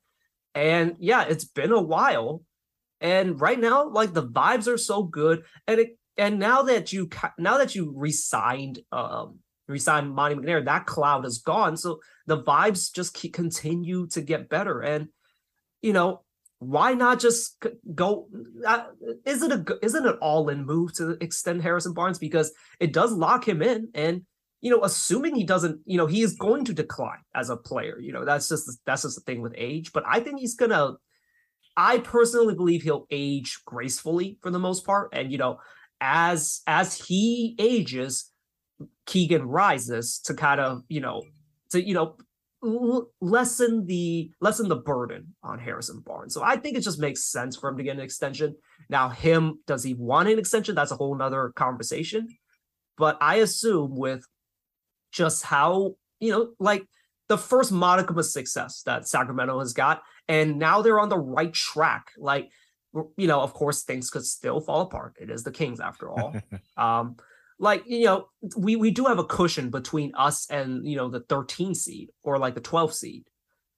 [0.54, 2.42] And yeah, it's been a while.
[3.00, 5.44] And right now, like the vibes are so good.
[5.66, 5.98] And it.
[6.16, 11.38] And now that you now that you resigned, um, resigned Monte McNair, that cloud is
[11.38, 11.76] gone.
[11.76, 14.80] So the vibes just keep, continue to get better.
[14.80, 15.08] And
[15.82, 16.22] you know,
[16.60, 18.28] why not just go?
[18.66, 18.84] Uh,
[19.24, 23.12] is it a isn't it all in move to extend Harrison Barnes because it does
[23.12, 24.22] lock him in, and
[24.60, 27.98] you know, assuming he doesn't, you know, he is going to decline as a player.
[27.98, 29.92] You know, that's just that's just the thing with age.
[29.92, 30.96] But I think he's gonna.
[31.78, 35.60] I personally believe he'll age gracefully for the most part, and you know,
[36.02, 38.30] as as he ages,
[39.06, 41.22] Keegan rises to kind of you know
[41.70, 42.16] to you know
[42.62, 46.34] lessen the lessen the burden on Harrison Barnes.
[46.34, 48.56] So I think it just makes sense for him to get an extension.
[48.88, 50.74] Now, him does he want an extension?
[50.74, 52.28] That's a whole nother conversation.
[52.98, 54.24] But I assume with
[55.12, 56.84] just how you know, like
[57.28, 61.52] the first modicum of success that Sacramento has got, and now they're on the right
[61.52, 62.10] track.
[62.18, 62.50] Like
[63.16, 65.14] you know, of course, things could still fall apart.
[65.18, 66.34] It is the Kings after all.
[66.76, 67.16] um,
[67.60, 71.20] like you know, we we do have a cushion between us and you know the
[71.20, 73.24] 13 seed or like the 12 seed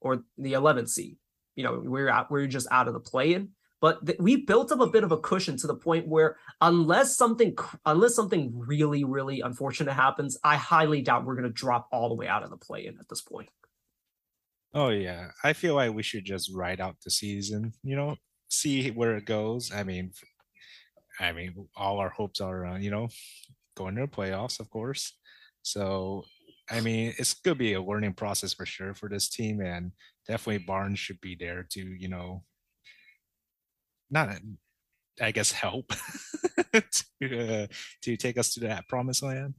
[0.01, 1.17] or the 11th seed.
[1.57, 3.51] You know, we're out, we're just out of the play-in.
[3.81, 7.17] But th- we built up a bit of a cushion to the point where unless
[7.17, 12.09] something unless something really really unfortunate happens, I highly doubt we're going to drop all
[12.09, 13.51] the way out of the play-in at this point.
[14.73, 17.73] Oh yeah, I feel like we should just ride out the season.
[17.83, 18.17] You know,
[18.49, 19.73] see where it goes.
[19.73, 20.13] I mean,
[21.19, 23.09] I mean, all our hopes are, uh, you know,
[23.77, 25.17] going to the playoffs, of course.
[25.63, 26.25] So,
[26.71, 29.93] I mean, it's gonna be a learning process for sure for this team, and
[30.27, 32.45] definitely Barnes should be there to, you know,
[34.11, 34.31] not,
[35.21, 35.93] I guess, help
[36.73, 37.67] to uh,
[38.03, 39.55] to take us to that promised land.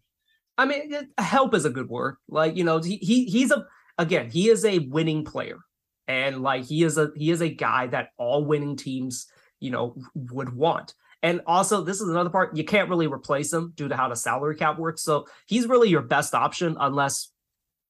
[0.58, 2.15] I mean, help is a good word.
[2.28, 3.65] Like you know, he, he he's a
[3.97, 5.60] again he is a winning player,
[6.08, 9.28] and like he is a he is a guy that all winning teams
[9.60, 10.93] you know would want.
[11.23, 14.15] And also, this is another part you can't really replace him due to how the
[14.15, 15.01] salary cap works.
[15.01, 17.31] So he's really your best option unless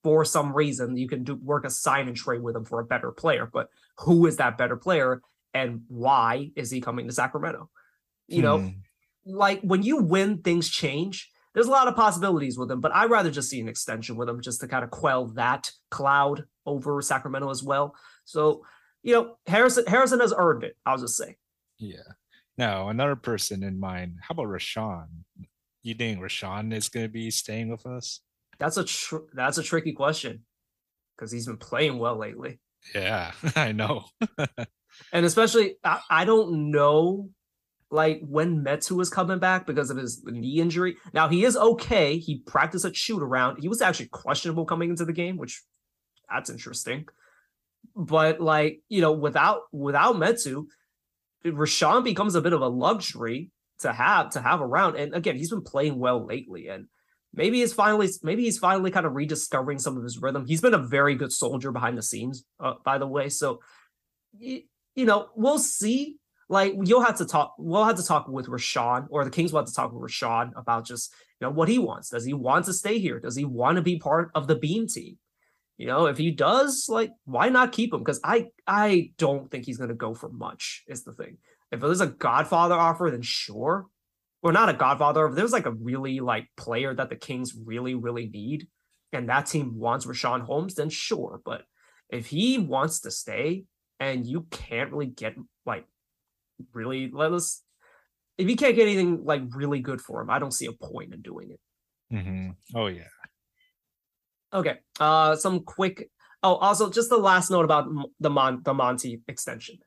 [0.03, 2.85] for some reason you can do work a sign and trade with him for a
[2.85, 3.49] better player.
[3.51, 5.21] But who is that better player,
[5.53, 7.69] and why is he coming to Sacramento?
[8.27, 8.69] You know, Hmm.
[9.25, 11.29] like when you win, things change.
[11.53, 14.27] There's a lot of possibilities with him, but I'd rather just see an extension with
[14.27, 17.95] him just to kind of quell that cloud over Sacramento as well.
[18.25, 18.65] So,
[19.03, 20.75] you know, Harrison Harrison has earned it.
[20.85, 21.37] I'll just say.
[21.77, 21.99] Yeah.
[22.57, 24.17] Now, another person in mind.
[24.21, 25.07] How about Richaun?
[25.81, 28.21] You think Richaun is going to be staying with us?
[28.59, 30.45] That's a tr- that's a tricky question
[31.15, 32.59] because he's been playing well lately,
[32.93, 34.05] Yeah, I know.
[35.11, 37.29] and especially I, I don't know
[37.89, 40.97] like when Metu is coming back because of his knee injury.
[41.13, 42.17] Now he is okay.
[42.17, 43.59] He practiced a shoot around.
[43.61, 45.63] He was actually questionable coming into the game, which
[46.29, 47.07] that's interesting.
[47.95, 50.65] But like you know, without without Metu,
[51.45, 54.95] Richaun becomes a bit of a luxury to have to have around.
[54.95, 56.87] And again, he's been playing well lately, and
[57.33, 60.45] maybe he's finally maybe he's finally kind of rediscovering some of his rhythm.
[60.45, 63.29] He's been a very good soldier behind the scenes, uh, by the way.
[63.29, 63.59] So
[64.39, 64.63] y-
[64.95, 66.17] you know, we'll see.
[66.49, 67.55] Like you'll have to talk.
[67.57, 70.51] We'll have to talk with Richaun, or the Kings will have to talk with Richaun
[70.55, 72.09] about just you know what he wants.
[72.09, 73.19] Does he want to stay here?
[73.19, 75.17] Does he want to be part of the Beam team?
[75.83, 77.99] You know, if he does, like, why not keep him?
[77.99, 80.81] Because I I don't think he's gonna go for much.
[80.87, 81.39] Is the thing.
[81.73, 83.87] If there's a Godfather offer, then sure.
[84.41, 85.25] Or not a Godfather.
[85.25, 88.69] If there's like a really like player that the Kings really really need,
[89.11, 91.41] and that team wants Richaun Holmes, then sure.
[91.43, 91.63] But
[92.09, 93.65] if he wants to stay,
[93.99, 95.85] and you can't really get like
[96.71, 97.61] really let us
[98.37, 101.13] if you can't get anything like really good for him, I don't see a point
[101.13, 101.59] in doing it.
[102.15, 102.51] Mm-hmm.
[102.73, 103.03] Oh yeah.
[104.53, 104.77] Okay.
[104.99, 106.09] Uh some quick
[106.43, 107.87] Oh, also, just the last note about
[108.19, 109.79] the Mon- the Monte extension.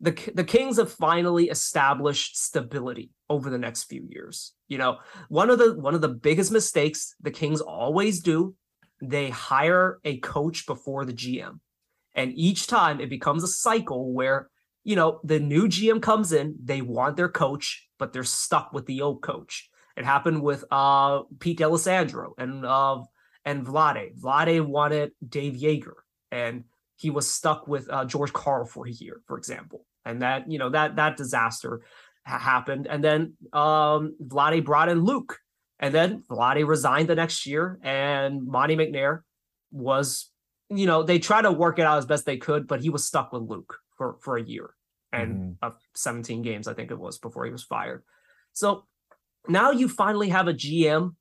[0.00, 4.54] The the Kings have finally established stability over the next few years.
[4.66, 8.54] You know, one of the one of the biggest mistakes the Kings always do,
[9.02, 11.60] they hire a coach before the GM.
[12.14, 14.48] And each time it becomes a cycle where,
[14.82, 18.86] you know, the new GM comes in, they want their coach, but they're stuck with
[18.86, 19.68] the old coach.
[19.98, 23.02] It happened with uh Pete D'Alessandro and uh
[23.44, 24.18] and Vlade.
[24.20, 25.94] Vlade wanted Dave Joerger,
[26.30, 26.64] and
[26.96, 29.86] he was stuck with uh, George Karl for a year, for example.
[30.04, 31.82] And that, you know, that that disaster
[32.26, 32.86] ha- happened.
[32.86, 35.38] And then um Vlade brought in Luke.
[35.82, 39.20] And then Vlade resigned the next year, and Monte McNair
[39.72, 40.30] was,
[40.68, 43.06] you know, they tried to work it out as best they could, but he was
[43.06, 44.74] stuck with Luke for for a year
[45.12, 45.56] and Mhm.
[45.62, 48.04] uh, 17 games, I think it was, before he was fired.
[48.52, 48.84] So
[49.48, 51.16] now you finally have a GM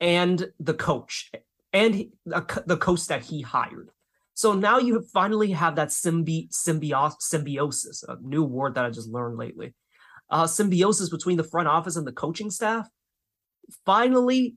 [0.00, 1.30] and the coach
[1.78, 3.88] and he- the the coach that he hired.
[4.34, 9.08] So now you finally have that symbi- symbios- symbiosis, a new word that I just
[9.08, 9.74] learned lately.
[10.30, 12.86] Uh, symbiosis between the front office and the coaching staff.
[13.84, 14.56] Finally,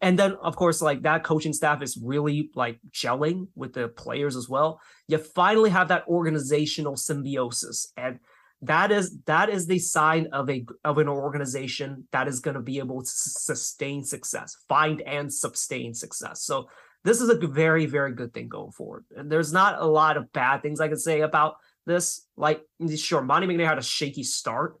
[0.00, 4.36] and then of course, like that coaching staff is really like gelling with the players
[4.36, 4.80] as well.
[5.08, 8.18] You finally have that organizational symbiosis, and
[8.62, 12.60] that is that is the sign of a of an organization that is going to
[12.60, 16.42] be able to sustain success, find and sustain success.
[16.42, 16.68] So
[17.04, 19.04] this is a very very good thing going forward.
[19.16, 22.26] And there's not a lot of bad things I can say about this.
[22.36, 22.62] Like
[22.96, 24.74] sure, Monte McNair had a shaky start,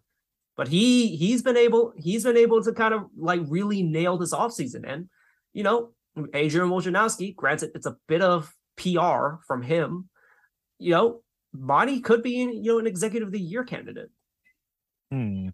[0.56, 4.34] but he he's been able he's been able to kind of like really nail this
[4.34, 4.82] offseason.
[4.90, 5.08] And
[5.52, 5.92] you know,
[6.34, 10.08] Adrian Wojnarowski, granted, it's a bit of PR from him.
[10.80, 14.10] You know, Monte could be you know an executive of the year candidate.
[15.10, 15.48] Hmm.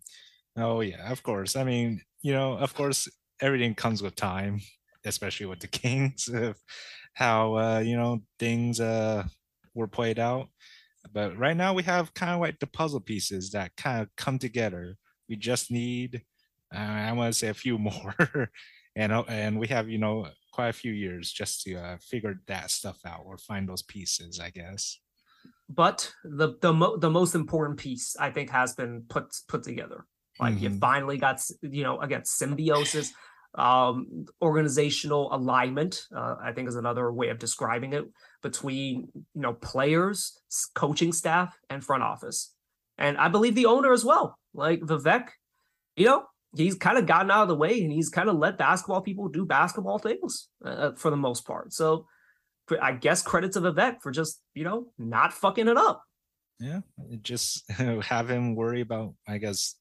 [0.57, 1.57] Oh yeah, of course.
[1.57, 3.09] I mean, you know, of course,
[3.40, 4.61] everything comes with time,
[5.04, 6.59] especially with the Kings of
[7.14, 9.28] how uh, you know things uh
[9.74, 10.50] were played out.
[11.12, 14.38] But right now we have kind of like the puzzle pieces that kind of come
[14.38, 14.98] together.
[15.28, 16.24] We just need,
[16.74, 18.50] uh, I want to say, a few more,
[18.96, 22.37] and uh, and we have you know quite a few years just to uh, figure
[22.48, 25.00] that stuff out or find those pieces, I guess.
[25.68, 30.07] But the the mo- the most important piece I think has been put put together.
[30.38, 30.81] Like you Mhm.
[30.81, 33.12] finally got you know again symbiosis,
[33.55, 36.07] um, organizational alignment.
[36.14, 38.05] Uh, I think is another way of describing it
[38.42, 40.38] between you know players,
[40.74, 42.53] coaching staff, and front office,
[42.98, 44.38] and I believe the owner as well.
[44.53, 45.29] Like Vivek,
[45.96, 48.57] you know he's kind of gotten out of the way and he's kind of let
[48.57, 51.72] basketball people do basketball things uh, for the most part.
[51.72, 52.07] So
[52.81, 56.03] I guess credit to Vivek for just you know not fucking it up.
[56.61, 56.81] yeah
[57.22, 57.68] just
[58.12, 59.74] have him worry about i guess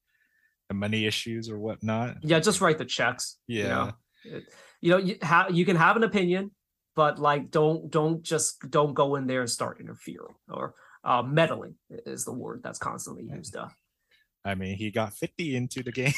[0.69, 3.38] the money issues or whatnot Yeah, just write the checks.
[3.48, 3.91] yeah
[4.26, 4.41] You know,
[4.82, 6.52] you know you ha- you can have an opinion,
[6.96, 11.76] but like don't don't just don't go in there and start interfering or uh, meddling
[11.89, 13.56] is the word that's constantly used.
[13.56, 13.67] Uh,
[14.46, 16.13] i mean he got 50 into the game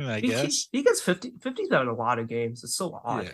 [0.00, 2.64] i he, he- guess he, gets 50 50's been in a lot of games.
[2.64, 3.24] It's so odd.
[3.24, 3.32] yeah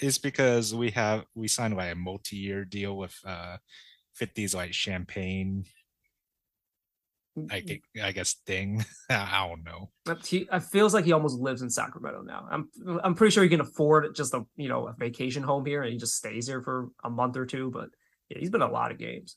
[0.00, 3.56] it's because we have we signed like a multi-year deal with uh
[4.14, 5.64] 50s like champagne
[7.50, 11.12] i Mm, think i guess thing i don't know But He it feels like he
[11.12, 12.46] almost lives in Sacramento now.
[12.50, 12.68] I'm
[13.02, 15.92] I'm pretty sure he can afford just a you know a vacation home here and
[15.92, 17.70] he just stays here for a month or two.
[17.70, 17.90] But
[18.28, 19.36] yeah, he's been a lot of games.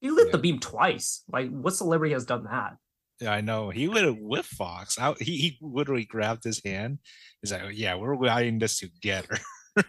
[0.00, 1.24] He lit the beam twice.
[1.32, 2.76] Like what celebrity has done that?
[3.20, 6.98] Yeah i know he would have with fox I, he, he literally grabbed his hand
[7.42, 9.38] he's like yeah we're riding this together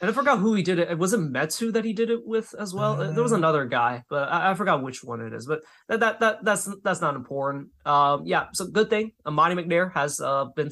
[0.00, 0.90] And I forgot who he did it.
[0.90, 3.00] It Was it Metu that he did it with as well?
[3.00, 3.36] Uh, there was Uh.
[3.36, 5.46] another guy, but I, I forgot which one it is.
[5.46, 7.68] But that, that that that's that's not important.
[7.86, 8.48] Um, yeah.
[8.52, 10.68] So good thing Amani McNair has uh been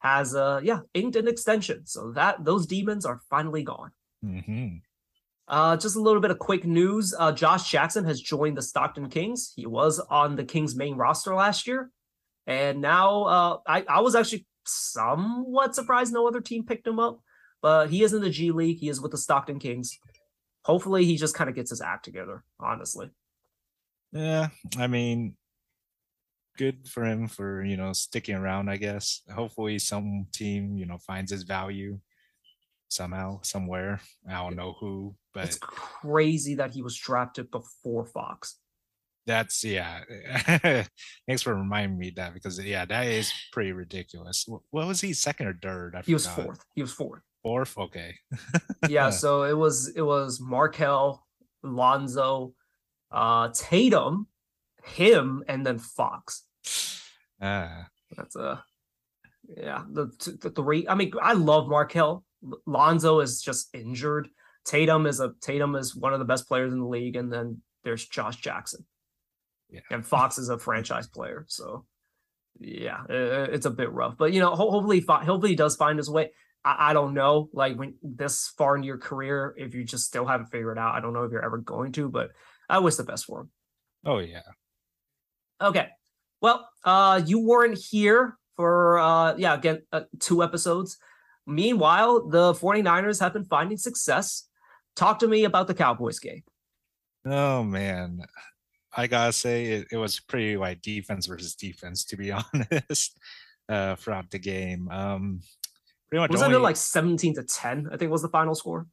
[0.00, 3.90] has uh yeah inked an extension, so that those demons are finally gone.
[4.22, 4.76] hmm
[5.48, 7.14] Uh, just a little bit of quick news.
[7.16, 9.52] Uh, Josh Jackson has joined the Stockton Kings.
[9.54, 11.90] He was on the Kings main roster last year,
[12.46, 17.20] and now uh, I I was actually somewhat surprised no other team picked him up,
[17.62, 18.78] but he is in the G League.
[18.78, 19.96] He is with the Stockton Kings.
[20.64, 22.42] Hopefully, he just kind of gets his act together.
[22.58, 23.10] Honestly,
[24.10, 25.36] Yeah, I mean,
[26.58, 28.68] good for him for you know sticking around.
[28.68, 29.22] I guess.
[29.32, 32.00] Hopefully, some team you know finds his value
[32.88, 34.00] somehow, somewhere.
[34.28, 38.58] I don't know who, but it's crazy that he was drafted before Fox.
[39.26, 40.00] that's yeah.
[41.26, 44.46] Thanks for reminding me that because yeah, that is pretty ridiculous.
[44.46, 45.94] What was he second or third?
[45.96, 46.64] I He was fourth.
[46.74, 47.22] He was fourth.
[47.42, 47.76] Fourth.
[47.78, 48.14] Okay.
[48.88, 51.24] yeah so it was it was Markelle
[51.62, 52.54] lonzo
[53.10, 54.26] uh tatum
[54.84, 56.44] him and then fox
[57.40, 58.64] Ah, that's a
[59.56, 60.06] yeah the,
[60.40, 62.24] the three i mean i love Markelle
[62.66, 64.28] lonzo is just injured
[64.66, 67.62] Tatum is a Tatum is one of the best players in the league, and then
[67.84, 68.84] there's Josh Jackson.
[69.70, 69.80] Yeah.
[69.90, 71.86] And Fox is a franchise player, so
[72.58, 74.16] yeah, it's a bit rough.
[74.18, 76.32] But you know, ho- hopefully, hopefully he does find his way.
[76.64, 80.26] I, I don't know, like when this far in your career, if you just still
[80.26, 82.30] haven't figured it out, I don't know if you're ever going to, but
[82.68, 83.50] I wish the best for him.
[84.04, 84.42] Oh yeah.
[85.60, 85.88] Okay.
[86.42, 90.98] Well, uh, you weren't here for uh, yeah, again, uh, two episodes.
[91.46, 94.48] Meanwhile, the 49ers have been finding success.
[94.96, 96.42] Talk to me about the Cowboys game.
[97.26, 98.20] Oh man.
[98.96, 103.18] I gotta say it, it was pretty like defense versus defense, to be honest,
[103.68, 104.88] uh, throughout the game.
[104.90, 105.40] Um
[106.08, 107.88] pretty much Wasn't only, it like 17 to 10?
[107.92, 108.86] I think was the final score.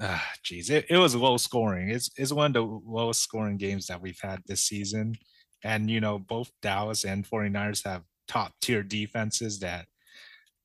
[0.00, 1.90] ah, geez, it, it was low scoring.
[1.90, 5.14] It's it's one of the lowest scoring games that we've had this season.
[5.62, 9.86] And you know, both Dallas and 49ers have top tier defenses that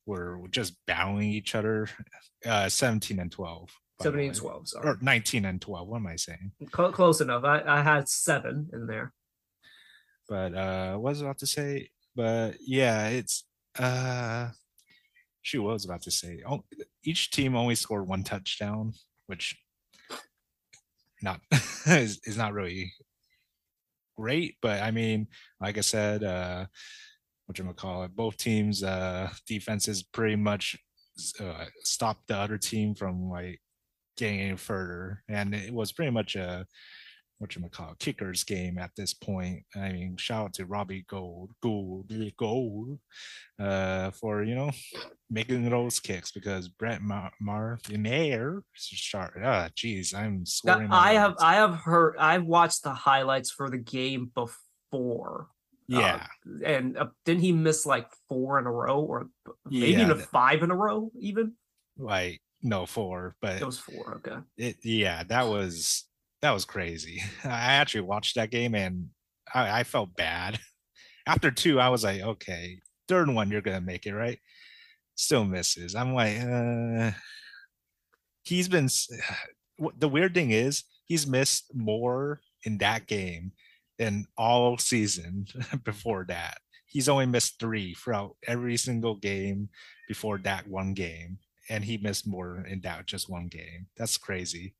[0.05, 1.87] were just battling each other.
[2.45, 3.69] Uh 17 and 12.
[4.01, 4.67] 17 and 12.
[4.69, 4.87] Sorry.
[4.89, 5.87] Or 19 and 12.
[5.87, 6.51] What am I saying?
[6.75, 7.43] Cl- close enough.
[7.43, 9.13] I, I had seven in there.
[10.27, 13.45] but uh was about to say but yeah it's
[13.79, 14.49] uh
[15.53, 16.63] what was about to say oh,
[17.03, 18.93] each team only scored one touchdown
[19.27, 19.55] which
[21.21, 21.39] not
[21.87, 22.91] is, is not really
[24.17, 25.27] great but i mean
[25.61, 26.65] like i said uh
[27.45, 30.77] what you call it both teams uh defenses pretty much
[31.39, 33.59] uh, stopped the other team from like
[34.17, 36.65] getting any further and it was pretty much a
[37.37, 39.63] what you call it, kickers game at this point.
[39.75, 42.99] I mean, shout out to Robbie Gould, Gould, Gould,
[43.59, 44.71] uh, for you know
[45.29, 49.39] making those kicks because Brett Mar- Martinaire start.
[49.43, 50.89] Ah, geez, I'm swearing.
[50.91, 51.43] I have words.
[51.43, 55.49] I have heard I've watched the highlights for the game before.
[55.87, 56.25] Yeah,
[56.65, 59.29] And uh, didn't he miss like four in a row or
[59.69, 61.53] maybe Yeah, even that- five in a row even?
[61.97, 64.37] like no four, but It was four, okay.
[64.57, 66.05] it yeah that was
[66.41, 67.21] that was crazy.
[67.43, 69.09] I actually watched that game and
[69.53, 70.59] i, I felt bad.
[71.27, 74.39] After two i was like okay third one you're gonna make it right?
[75.15, 75.93] Still misses.
[75.95, 77.11] I'm like uh
[78.43, 78.89] he's been
[79.97, 83.51] the weird thing is he's missed more in that game
[83.97, 85.45] than all season
[85.83, 89.69] before that he's only missed three throughout every single game
[90.07, 91.37] before that one game
[91.69, 94.75] and he missed more in that just one game that's crazy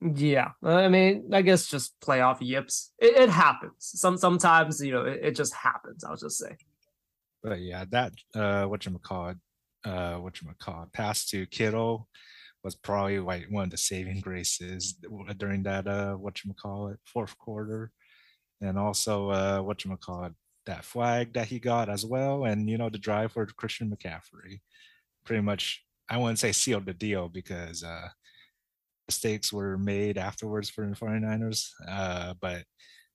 [0.00, 2.92] Yeah, I mean, I guess just playoff yips.
[2.98, 3.72] It, it happens.
[3.78, 6.04] Some sometimes you know it, it just happens.
[6.04, 6.56] I'll just say.
[7.42, 9.38] But yeah, that uh what you call it,
[9.84, 12.08] uh what you call it, pass to Kittle
[12.64, 14.94] was probably like one of the saving graces
[15.36, 17.92] during that uh what you call it fourth quarter,
[18.60, 20.32] and also uh what you call it
[20.66, 24.60] that flag that he got as well, and you know the drive for Christian McCaffrey,
[25.24, 28.08] pretty much I wouldn't say sealed the deal because uh
[29.06, 32.64] mistakes were made afterwards for the 49ers, uh but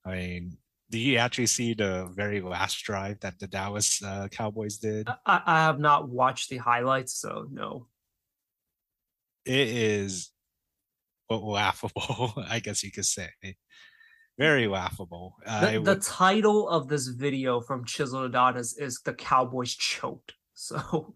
[0.06, 0.58] I mean
[0.92, 5.08] do you actually see the very last drive that the Dallas uh, Cowboys did?
[5.24, 7.86] I, I have not watched the highlights, so no.
[9.46, 10.32] It is
[11.30, 13.30] laughable, I guess you could say.
[14.38, 15.36] Very laughable.
[15.46, 21.14] The, the title of this video from Chisel Adonis is "The Cowboys Choked," so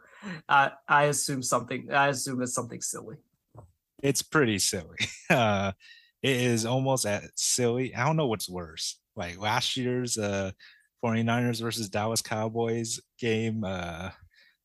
[0.49, 1.87] I I assume something.
[1.91, 3.15] I assume it's something silly.
[4.01, 4.97] it's pretty silly.
[5.29, 5.71] Uh,
[6.21, 7.95] it is almost at silly.
[7.95, 8.99] I don't know what's worse.
[9.15, 10.51] Like last year's uh,
[11.03, 14.09] 49ers versus Dallas Cowboys game uh,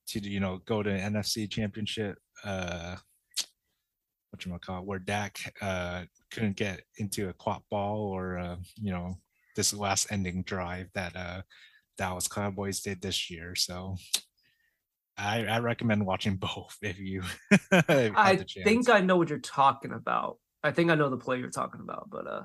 [0.09, 2.19] to you know go to NFC Championship.
[2.45, 2.97] Uh,
[4.31, 8.57] what you call it, where Dak uh, couldn't get into a quad ball or uh,
[8.81, 9.19] you know
[9.57, 11.43] this last ending drive that uh,
[11.97, 13.55] Dallas Cowboys did this year.
[13.55, 13.97] So
[15.19, 17.23] I, I recommend watching both if you.
[17.51, 20.39] if I think I know what you're talking about.
[20.63, 22.43] I think I know the play you're talking about, but uh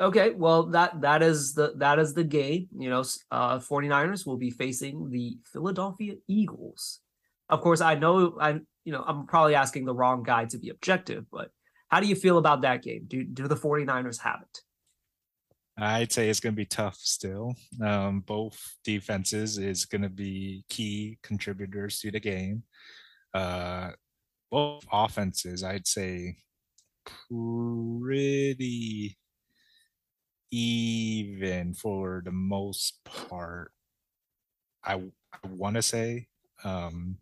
[0.00, 2.68] okay, well that that is the that is the game.
[2.78, 7.00] You know, uh 49ers will be facing the Philadelphia Eagles.
[7.48, 10.70] Of course, I know I you know, I'm probably asking the wrong guy to be
[10.70, 11.50] objective, but
[11.88, 13.04] how do you feel about that game?
[13.06, 14.62] Do do the 49ers have it?
[15.76, 17.54] I'd say it's going to be tough still.
[17.84, 22.62] Um, both defenses is going to be key contributors to the game.
[23.34, 23.90] Uh,
[24.50, 26.38] both offenses, I'd say,
[27.28, 29.18] pretty
[30.50, 33.70] even for the most part.
[34.82, 36.28] I, I want to say,
[36.64, 37.18] um,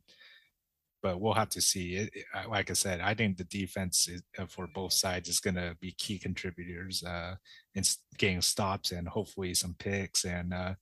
[1.03, 1.97] but we'll have to see.
[1.97, 5.41] It, it- like I said, I think the defense is, uh, for both sides is
[5.41, 7.03] going to be key contributors.
[7.03, 7.37] Uh,
[7.75, 7.83] in
[8.19, 10.75] getting stops and hopefully some picks and uh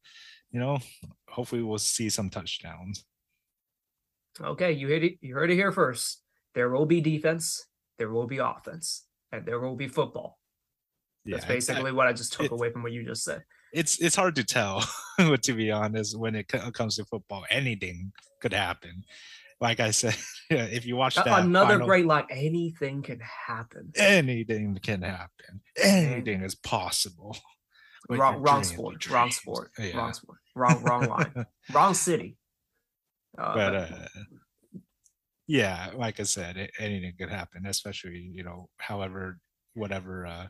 [0.52, 0.78] you know
[1.28, 3.04] hopefully we'll see some touchdowns
[4.40, 6.22] Okay, you heard it you heard it here first.
[6.54, 7.66] there will be defense,
[7.98, 10.38] there will be offense, and there will be football.
[11.24, 13.24] Yeah, That's I- I- basically what I just took it- away from what you just
[13.24, 13.42] said.
[13.72, 14.84] it's it's hard to tell
[15.42, 19.02] to be honest when it comes to football anything could happen
[19.64, 20.14] like i said
[20.50, 22.26] if you watch that Another final- great line.
[22.30, 23.84] Anything can happen.
[23.96, 25.52] anything can happen
[25.82, 27.36] anything is possible
[28.10, 29.08] Wrong, wrong sport.
[29.08, 29.70] Wrong sport.
[29.78, 30.38] yeah Wrong sport.
[30.54, 31.46] Wrong, wrong line.
[31.72, 32.36] wrong city.
[33.38, 33.86] Uh, but uh
[35.46, 39.38] yeah like i said a- anything could happen especially you know however
[39.74, 40.46] whatever uh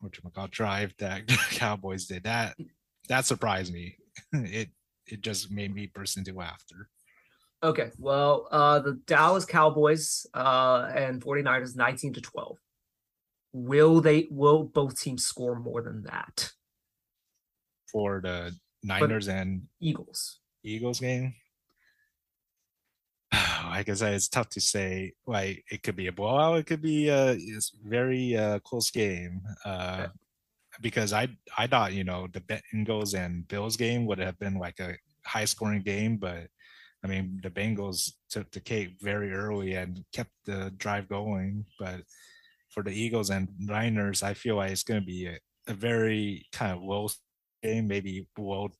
[0.00, 2.56] what you call drive that cowboys did that
[3.08, 3.96] that surprised me
[4.32, 4.68] it
[5.06, 6.88] it just made me burst into laughter
[7.62, 12.56] Okay, well, uh, the Dallas Cowboys uh, and 49ers 19 to 12.
[13.52, 16.52] Will they will both teams score more than that?
[17.90, 20.40] for the Niners and Eagles.
[20.62, 21.34] Eagles game.
[23.64, 25.12] Like I said, it's tough to say.
[25.26, 26.58] Like it could be a blowout.
[26.58, 29.42] It could be a it's very uh, close game.
[29.64, 30.08] Uh,
[30.80, 34.80] because I I thought you know the Bengals and Bills game would have been like
[34.80, 36.46] a high scoring game, but
[37.02, 41.64] I mean the Bengals took the cake very early and kept the drive going.
[41.78, 42.02] But
[42.70, 46.46] for the Eagles and Niners, I feel like it's going to be a, a very
[46.52, 47.08] kind of low
[47.62, 48.70] game, maybe below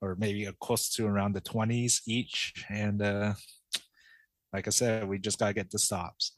[0.00, 2.64] or maybe a close to around the 20s each.
[2.68, 3.34] And uh,
[4.52, 6.36] like I said, we just got to get the stops.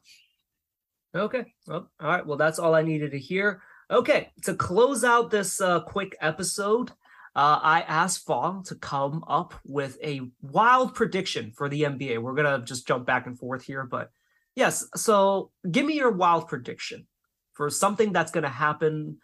[1.15, 1.45] Okay.
[1.67, 2.27] Well, all right.
[2.27, 3.63] Well, that's all I needed to hear.
[3.91, 4.31] Okay.
[4.45, 6.93] To close out this uh, quick episode,
[7.37, 12.19] uh, I asked Fong to come up with a wild prediction for the NBA.
[12.19, 13.85] We're going to just jump back and forth here.
[13.85, 14.11] But
[14.57, 14.87] yes.
[14.97, 17.07] So give me your wild prediction
[17.53, 19.19] for something that's going to happen,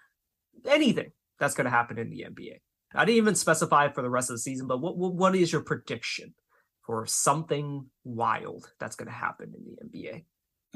[0.68, 2.60] anything that's going to happen in the NBA.
[2.94, 5.62] I didn't even specify for the rest of the season, but what, what, is your
[5.62, 6.34] prediction
[6.86, 10.24] for something wild that's going to happen in the NBA?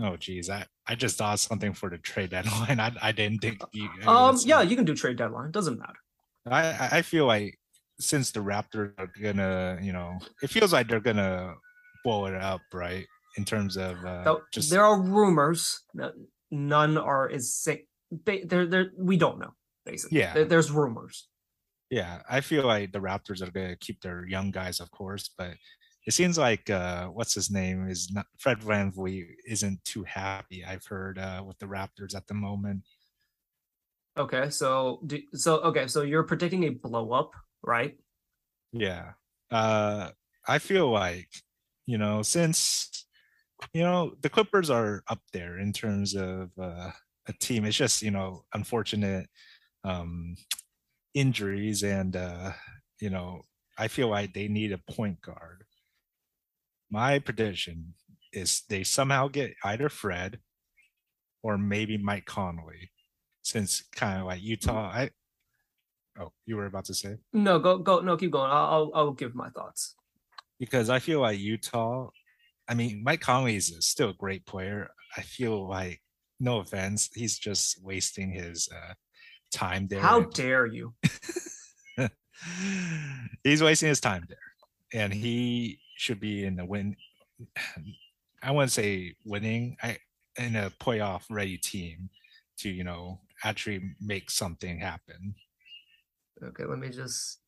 [0.02, 0.50] Oh, geez.
[0.50, 2.80] I, I just thought something for the trade deadline.
[2.80, 3.62] I, I didn't think.
[3.72, 5.52] You, Um, yeah, you can do trade deadline.
[5.52, 6.00] Doesn't matter.
[6.46, 7.58] I, I- feel like
[7.98, 11.54] since the Raptors are gonna, you know, it feels like they're gonna
[12.04, 13.06] blow it up, right?
[13.36, 15.82] In terms of uh, So just there are rumors.
[16.50, 17.86] None are is sick.
[18.24, 19.52] they they're they're we don't know
[19.86, 20.18] basically.
[20.18, 20.34] Yeah.
[20.34, 21.28] There- there's rumors.
[21.90, 25.54] Yeah, I feel like the Raptors are gonna keep their young guys, of course, but
[26.06, 30.64] it seems like uh what's his name is not Fred VanVleet isn't too happy.
[30.64, 32.82] I've heard uh with the Raptors at the moment.
[34.16, 37.32] Okay, so do, so okay, so you're predicting a blow up,
[37.62, 37.96] right?
[38.72, 39.12] Yeah.
[39.50, 40.10] Uh
[40.48, 41.28] I feel like,
[41.86, 43.06] you know, since
[43.74, 46.92] you know, the Clippers are up there in terms of uh
[47.28, 47.64] a team.
[47.64, 49.28] It's just, you know, unfortunate
[49.84, 50.36] um
[51.14, 52.52] injuries and uh,
[53.00, 53.42] you know,
[53.78, 55.64] I feel like they need a point guard.
[56.90, 57.94] My prediction
[58.32, 60.40] is they somehow get either Fred
[61.42, 62.90] or maybe Mike Conley,
[63.50, 64.90] since kind of like Utah.
[64.90, 65.10] I
[66.20, 68.50] oh, you were about to say No, go go no, keep going.
[68.50, 69.94] I'll I'll, I'll give my thoughts.
[70.58, 72.10] because I feel like Utah.
[72.68, 74.90] I mean, Mike Conley is still a great player.
[75.16, 76.00] I feel like,
[76.38, 78.94] no offense, he's just wasting his uh,
[79.52, 80.00] time there.
[80.00, 80.94] How dare you?
[83.44, 84.38] he's wasting his time there,
[85.02, 86.96] and he should be in the win.
[88.42, 89.76] I wouldn't say winning.
[89.82, 89.98] I
[90.38, 92.08] in a playoff ready team
[92.58, 95.34] to you know actually make something happen.
[96.42, 97.38] Okay, let me just.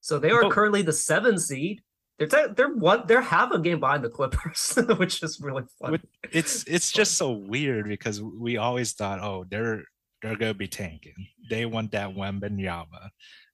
[0.00, 0.50] So they are Oh.
[0.50, 1.82] currently the seven seed.
[2.18, 3.04] They're te- they're one.
[3.06, 6.00] They're half a game behind the Clippers, which is really fun.
[6.32, 9.84] It's it's just so weird because we always thought, oh, they're
[10.22, 11.14] they're gonna be tanking.
[11.50, 13.10] They want that Wembanyama,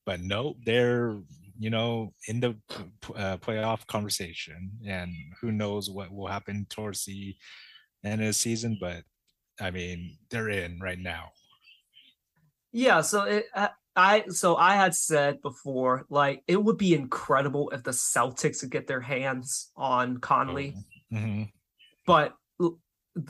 [0.07, 1.19] but nope, they're
[1.59, 2.57] you know in the
[3.15, 7.35] uh, playoff conversation, and who knows what will happen towards the
[8.03, 8.79] end of the season.
[8.81, 9.05] But
[9.61, 11.33] I mean, they're in right now.
[12.75, 17.71] Yeah, so it, I, I so I had said before, like it would be incredible
[17.71, 20.75] if the Celtics could get their hands on Conley,
[21.13, 21.53] Mhm.
[22.05, 22.35] but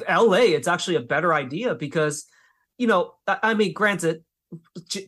[0.09, 2.25] LA, it's actually a better idea because,
[2.79, 4.25] you know, I, I mean, granted,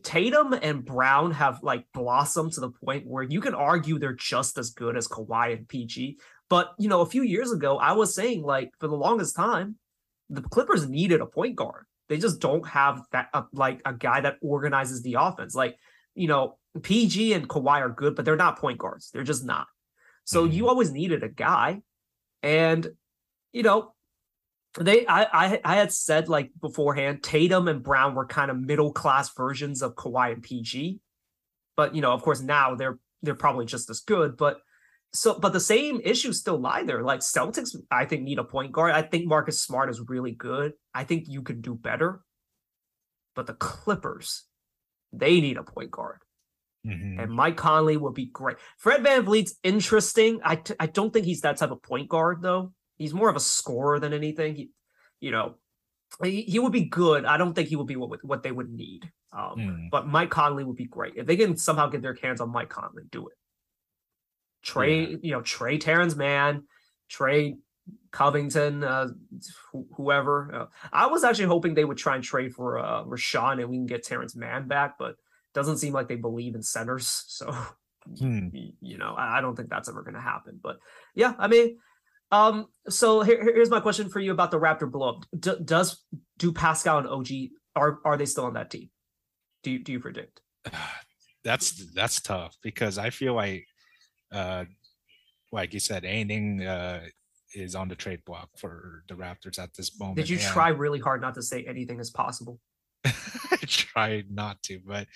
[0.03, 4.59] Tatum and Brown have like blossomed to the point where you can argue they're just
[4.59, 6.19] as good as Kawhi and PG.
[6.51, 9.77] But you know, a few years ago, I was saying like for the longest time,
[10.29, 11.87] the Clippers needed a point guard.
[12.09, 15.55] They just don't have that uh, like a guy that organizes the offense.
[15.55, 15.77] Like
[16.15, 19.11] you know, PG and Kawhi are good, but they're not point guards.
[19.11, 19.67] They're just not.
[20.25, 21.83] So you always needed a guy,
[22.43, 22.89] and
[23.53, 23.95] you know,
[24.79, 28.93] they I, I I had said like beforehand, Tatum and Brown were kind of middle
[28.93, 31.01] class versions of Kawhi and PG,
[31.77, 34.37] but you know, of course, now they're they're probably just as good.
[34.37, 34.61] But
[35.13, 37.03] so but the same issues still lie there.
[37.03, 38.93] Like Celtics, I think need a point guard.
[38.93, 40.73] I think Marcus Smart is really good.
[40.95, 42.21] I think you could do better.
[43.35, 44.45] But the Clippers,
[45.13, 46.21] they need a point guard.
[46.87, 47.23] Mhm.
[47.23, 48.57] And Mike Conley would be great.
[48.79, 50.41] Fred VanVleet's interesting.
[50.45, 52.73] I, t- I don't think he's that type of point guard though.
[52.97, 54.55] He's more of a scorer than anything.
[54.55, 54.71] He,
[55.21, 55.57] you know,
[56.23, 57.25] he, he would be good.
[57.25, 59.11] I don't think he would be what what they would need.
[59.33, 59.91] Um, Mm.
[59.91, 62.69] But Mike Conley would be great if they can somehow get their hands on Mike
[62.71, 63.03] Conley.
[63.11, 63.35] Do it.
[64.67, 66.65] Trey, you know, Trey Terance Mann,
[67.09, 67.55] Trey
[68.11, 69.09] Covington, uh,
[69.73, 70.55] wh- whoever.
[70.55, 73.77] Uh, I was actually hoping they would try and trade for uh, Richaun and we
[73.77, 75.15] can get Terance Mann back, but
[75.55, 77.25] doesn't seem like they believe in centers.
[77.29, 77.55] So,
[78.19, 78.51] Hmm.
[78.81, 80.61] you know, I I don't think that's ever going to happen.
[80.63, 80.77] But
[81.17, 81.79] yeah, I mean,
[82.31, 85.25] um, so here, here- here's my question for you about the Raptor blow up.
[85.39, 86.05] D- does
[86.39, 87.27] do Pascal and OG
[87.75, 88.91] are are they still on that team?
[89.65, 90.41] Do you do you predict?
[91.45, 93.67] that's that's tough because I feel like
[94.33, 94.65] uh
[95.53, 97.01] like you said, anything uh
[97.55, 100.17] is on the trade block for the Raptors at this moment.
[100.17, 102.61] Did you and try really hard not to say anything is possible?
[103.05, 105.07] I tried not to, but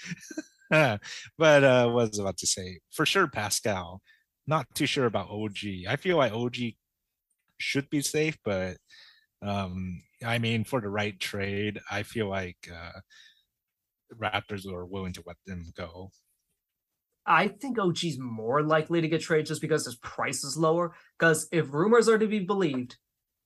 [1.39, 2.81] but uh what was about to say?
[2.93, 4.01] For sure Pascal.
[4.47, 5.87] Not too sure about OG.
[5.89, 6.57] I feel like OG
[7.59, 8.77] should be safe, but
[9.43, 13.01] um I mean for the right trade, I feel like uh
[14.17, 16.11] Raptors are willing to let them go.
[17.31, 20.93] I think OG's more likely to get traded just because his price is lower.
[21.17, 22.97] Because if rumors are to be believed,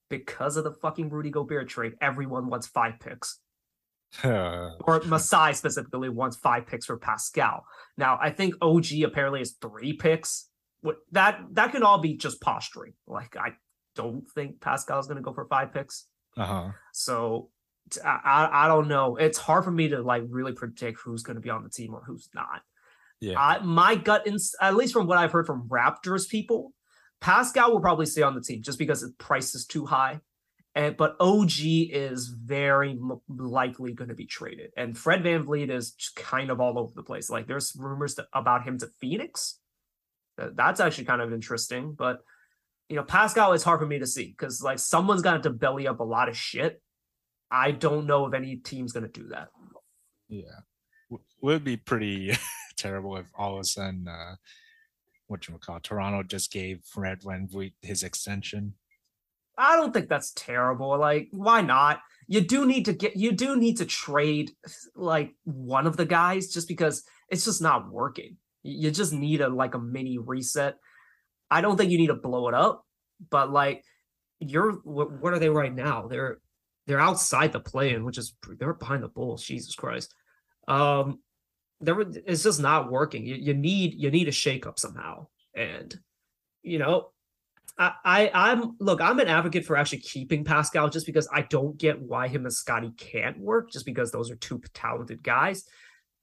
[0.09, 3.41] because of the fucking Rudy Gobert trade, everyone wants five picks.
[4.25, 7.67] or Masai specifically wants five picks for Pascal.
[7.99, 10.49] Now, I think OG apparently has three picks.
[10.81, 12.95] What that that can all be just posturing.
[13.07, 13.51] Like I
[13.95, 16.07] don't think Pascal's going to go for five picks.
[16.39, 16.71] uh-huh.
[16.93, 17.51] So
[18.03, 19.17] I I don't know.
[19.17, 21.93] It's hard for me to like really predict who's going to be on the team
[21.93, 22.63] or who's not.
[23.21, 23.39] Yeah.
[23.39, 26.73] I, my gut, ins- at least from what I've heard from Raptors people,
[27.21, 30.21] Pascal will probably stay on the team just because his price is too high.
[30.75, 35.95] And but OG is very m- likely going to be traded, and Fred VanVleet is
[36.17, 37.31] kind of all over the place.
[37.31, 39.61] Like there's rumors to, about him to Phoenix.
[40.37, 42.19] That's actually kind of interesting, but
[42.89, 45.87] you know Pascal is hard for me to see because like someone's got to belly
[45.87, 46.83] up a lot of shit.
[47.53, 49.51] I don't know if any team's going to do that.
[50.29, 50.43] Yeah.
[51.09, 52.37] W- Would be pretty
[52.77, 54.37] terrible if all of a sudden uh
[55.27, 58.75] what you call Toronto just gave Fred VanVleet his extension.
[59.57, 60.99] I don't think that's terrible.
[60.99, 62.01] Like, why not?
[62.27, 64.51] You do need to get you do need to trade
[64.95, 68.37] like one of the guys just because it's just not working.
[68.63, 70.77] You just need a like a mini reset.
[71.51, 72.85] I don't think you need to blow it up,
[73.31, 73.85] but like
[74.41, 76.09] you're what, what are they right now?
[76.09, 76.39] They're
[76.87, 79.45] they're outside the play-in, which is they're behind the Bulls.
[79.45, 80.15] Jesus Christ.
[80.67, 81.21] Um
[81.85, 83.27] there it's just not working.
[83.27, 85.27] You, you need you need a shake up somehow.
[85.55, 85.95] And
[86.63, 87.11] you know,
[87.79, 91.77] I, I I'm look, I'm an advocate for actually keeping Pascal just because I don't
[91.79, 95.65] get why him and Scotty can't work, just because those are two talented guys.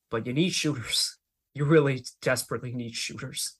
[0.09, 1.17] But you need shooters.
[1.53, 3.57] You really desperately need shooters.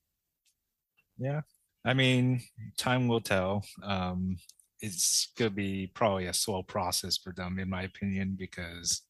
[1.18, 1.42] Yeah.
[1.84, 2.42] I mean,
[2.78, 3.66] time will tell.
[3.84, 4.38] Um
[4.80, 9.02] it's gonna be probably a slow process for them, in my opinion, because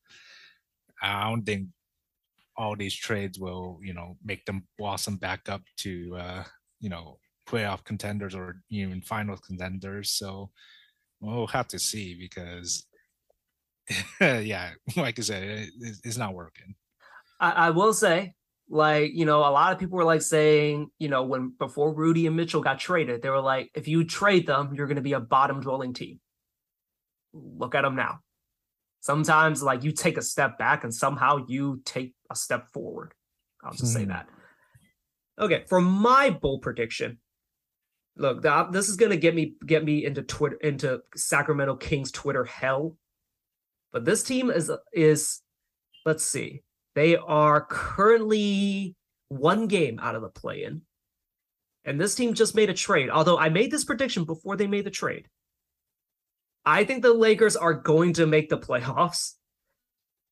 [1.01, 1.67] I don't think
[2.61, 6.43] all these trades will, you know, make them blossom back up to uh,
[6.79, 7.17] you know,
[7.49, 10.11] playoff contenders or even final contenders.
[10.11, 10.51] So
[11.19, 12.85] we'll have to see because
[14.21, 16.75] yeah, like I said, it, it's- not working.
[17.39, 18.35] I, I will say,
[18.69, 22.27] like, you know, a lot of people were like saying, you know, when before Rudy
[22.27, 25.13] and Mitchell got traded, they were like, if you trade them, you're going to be
[25.13, 26.19] a bottom dwelling team.
[27.33, 28.19] Look at them now.
[29.01, 33.13] Sometimes, like, you take a step back and somehow you take a step forward.
[33.63, 34.09] I'll just say Hmm.
[34.09, 34.29] that.
[35.39, 37.19] Okay, for my bull prediction,
[38.15, 42.43] look, th- this is gonna get me get me into Twitter into Sacramento Kings Twitter
[42.45, 42.97] hell.
[43.91, 45.41] But this team is is
[46.05, 46.61] let's see.
[46.95, 48.95] They are currently
[49.29, 50.81] one game out of the play-in.
[51.85, 53.09] And this team just made a trade.
[53.09, 55.27] Although I made this prediction before they made the trade.
[56.65, 59.33] I think the Lakers are going to make the playoffs.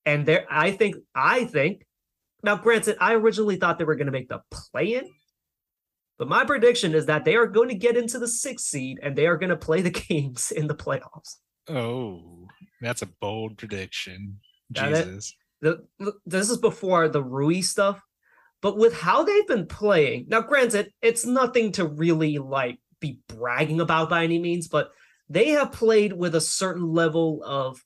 [0.06, 1.86] And there I think I think
[2.44, 5.10] now granted, I originally thought they were going to make the play-in.
[6.18, 9.16] But my prediction is that they are going to get into the sixth seed and
[9.16, 11.38] they are going to play the Kings in the playoffs.
[11.68, 12.48] Oh,
[12.82, 14.40] that's a bold prediction.
[14.72, 14.90] Got?
[14.90, 15.36] Jesus.
[15.62, 15.84] the
[16.26, 18.02] this is before the Rui stuff,
[18.62, 23.82] but with how they've been playing now, granted, it's nothing to really like be bragging
[23.82, 24.92] about by any means, but
[25.30, 27.84] they have played with a certain level of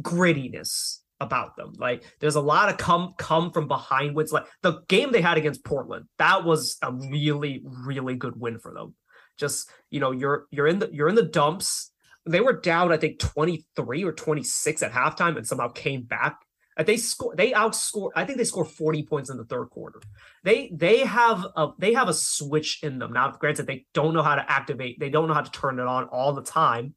[0.00, 1.72] grittiness about them.
[1.78, 4.32] Like there's a lot of come come from behind wins.
[4.32, 8.72] Like the game they had against Portland, that was a really really good win for
[8.72, 8.94] them.
[9.38, 11.90] Just you know, you're you're in the you're in the dumps.
[12.26, 16.38] They were down, I think, 23 or 26 at halftime, and somehow came back.
[16.76, 17.36] They score.
[17.36, 20.00] They outscore I think they score 40 points in the third quarter.
[20.42, 23.30] They they have a they have a switch in them now.
[23.30, 24.98] Granted, they don't know how to activate.
[24.98, 26.94] They don't know how to turn it on all the time,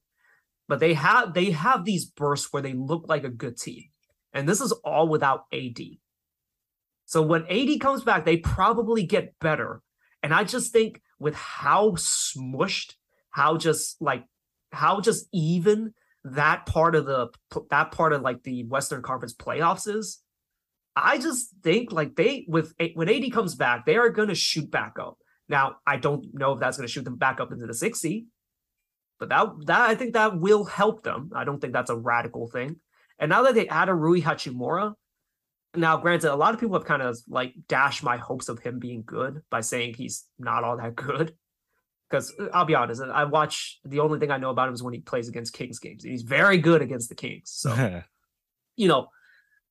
[0.67, 3.83] but they have they have these bursts where they look like a good team.
[4.33, 5.79] And this is all without AD.
[7.05, 9.81] So when AD comes back, they probably get better.
[10.23, 12.95] And I just think with how smushed,
[13.29, 14.25] how just like
[14.71, 15.93] how just even
[16.33, 17.27] that part of the
[17.69, 20.21] that part of like the Western Conference playoffs is,
[20.95, 24.69] I just think like they with when AD comes back, they are going to shoot
[24.69, 25.17] back up.
[25.49, 27.99] Now I don't know if that's going to shoot them back up into the six
[27.99, 28.25] seed,
[29.19, 31.31] but that that I think that will help them.
[31.35, 32.77] I don't think that's a radical thing.
[33.19, 34.93] And now that they add a Rui Hachimura,
[35.75, 38.79] now granted, a lot of people have kind of like dashed my hopes of him
[38.79, 41.33] being good by saying he's not all that good.
[42.09, 44.83] Because uh, I'll be honest, I watch the only thing I know about him is
[44.83, 46.03] when he plays against Kings games.
[46.03, 47.51] and He's very good against the Kings.
[47.51, 48.01] So,
[48.75, 49.07] you know,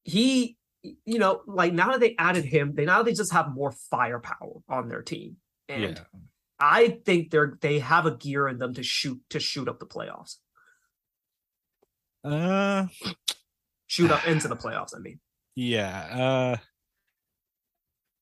[0.02, 3.72] he, you know, like now that they added him, they now they just have more
[3.90, 5.36] firepower on their team.
[5.68, 6.20] And yeah.
[6.58, 9.86] I think they're they have a gear in them to shoot to shoot up the
[9.86, 10.36] playoffs.
[12.24, 12.86] Uh
[13.86, 15.20] shoot up into the playoffs, I mean.
[15.54, 16.56] Yeah.
[16.56, 16.56] Uh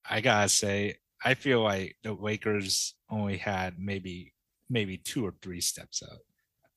[0.09, 4.35] I gotta say, I feel like the Lakers only had maybe
[4.69, 6.19] maybe two or three steps up.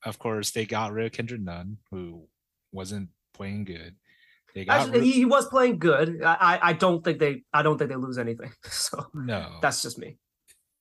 [0.06, 2.28] Of course, they got rid of Kendrick Nunn, who
[2.72, 3.95] wasn't playing good.
[4.56, 6.24] They got Actually, he was playing good.
[6.24, 8.52] I I don't think they I don't think they lose anything.
[8.70, 10.18] So no, that's just me.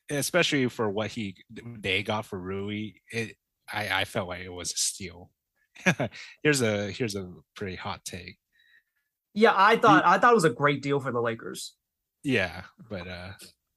[0.08, 3.36] Especially for what he they got for Rui, it
[3.72, 5.30] I I felt like it was a steal.
[6.42, 8.38] here's a here's a pretty hot take.
[9.34, 11.74] Yeah, I thought I thought it was a great deal for the Lakers.
[12.22, 13.32] Yeah, but uh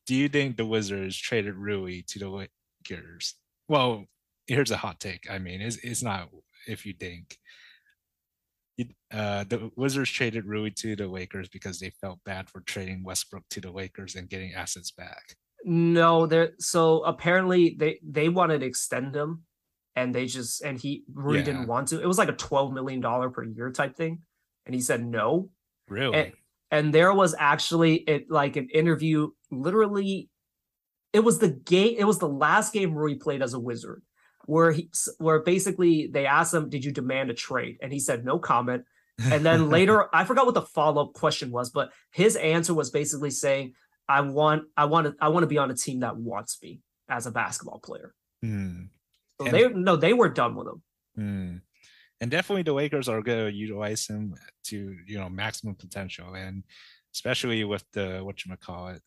[0.09, 3.35] do you think the Wizards traded Rui to the Lakers?
[3.67, 4.05] Well,
[4.47, 5.29] here's a hot take.
[5.29, 6.29] I mean, it's it's not
[6.67, 7.37] if you think.
[9.13, 13.43] Uh, the Wizards traded Rui to the Lakers because they felt bad for trading Westbrook
[13.51, 15.35] to the Lakers and getting assets back.
[15.63, 16.53] No, there.
[16.57, 19.43] So apparently they they wanted to extend him
[19.95, 21.45] and they just and he really yeah.
[21.45, 22.01] didn't want to.
[22.01, 24.23] It was like a twelve million dollar per year type thing,
[24.65, 25.51] and he said no.
[25.87, 26.17] Really?
[26.17, 26.33] And,
[26.71, 29.29] and there was actually it like an interview.
[29.51, 30.29] Literally,
[31.13, 31.95] it was the game.
[31.97, 34.03] It was the last game where he played as a wizard,
[34.45, 38.25] where he where basically they asked him, "Did you demand a trade?" And he said
[38.25, 38.83] no comment.
[39.19, 42.91] And then later, I forgot what the follow up question was, but his answer was
[42.91, 43.73] basically saying,
[44.07, 46.81] "I want, I want to, I want to be on a team that wants me
[47.09, 48.83] as a basketball player." Hmm.
[49.41, 50.81] So they no, they were done with him.
[51.15, 51.57] Hmm.
[52.21, 56.63] And definitely the Lakers are going to utilize him to you know maximum potential, and
[57.13, 59.01] especially with the what you call it,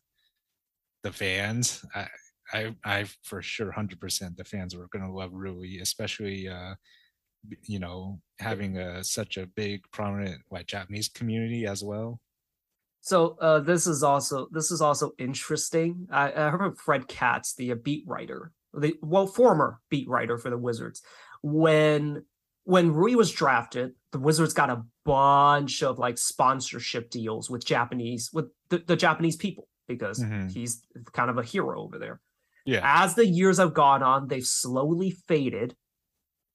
[1.03, 1.85] the fans.
[1.95, 2.09] I
[2.53, 6.75] I I for sure hundred percent the fans are going to love Rui, especially uh
[7.65, 12.21] you know having a such a big prominent like Japanese community as well.
[13.05, 16.07] So uh, this is also this is also interesting.
[16.11, 20.51] I, I heard from Fred Katz, the beat writer the well former beat writer for
[20.51, 21.03] the Wizards.
[21.43, 22.25] When
[22.65, 28.31] when Rui was drafted, the Wizards got a bunch of like sponsorship deals with Japanese
[28.33, 30.49] with the, the Japanese people because mm-hmm.
[30.49, 30.83] he's
[31.13, 32.21] kind of a hero over there.
[32.65, 32.81] Yeah.
[32.83, 35.75] As the years have gone on, they've slowly faded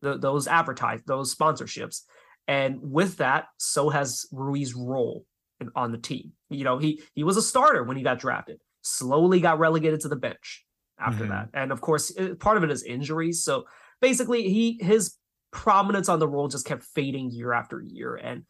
[0.02, 2.04] the, those advertise those sponsorships,
[2.48, 5.26] and with that, so has Rui's role
[5.60, 6.34] in, on the team.
[6.50, 8.60] You know, he he was a starter when he got drafted.
[8.84, 10.66] Slowly got relegated to the bench
[11.00, 11.32] after mm-hmm.
[11.32, 11.50] that.
[11.54, 13.44] And of course, part of it is injuries.
[13.44, 13.66] So
[14.02, 15.16] basically, he his
[15.52, 18.16] prominence on the role just kept fading year after year.
[18.16, 18.44] And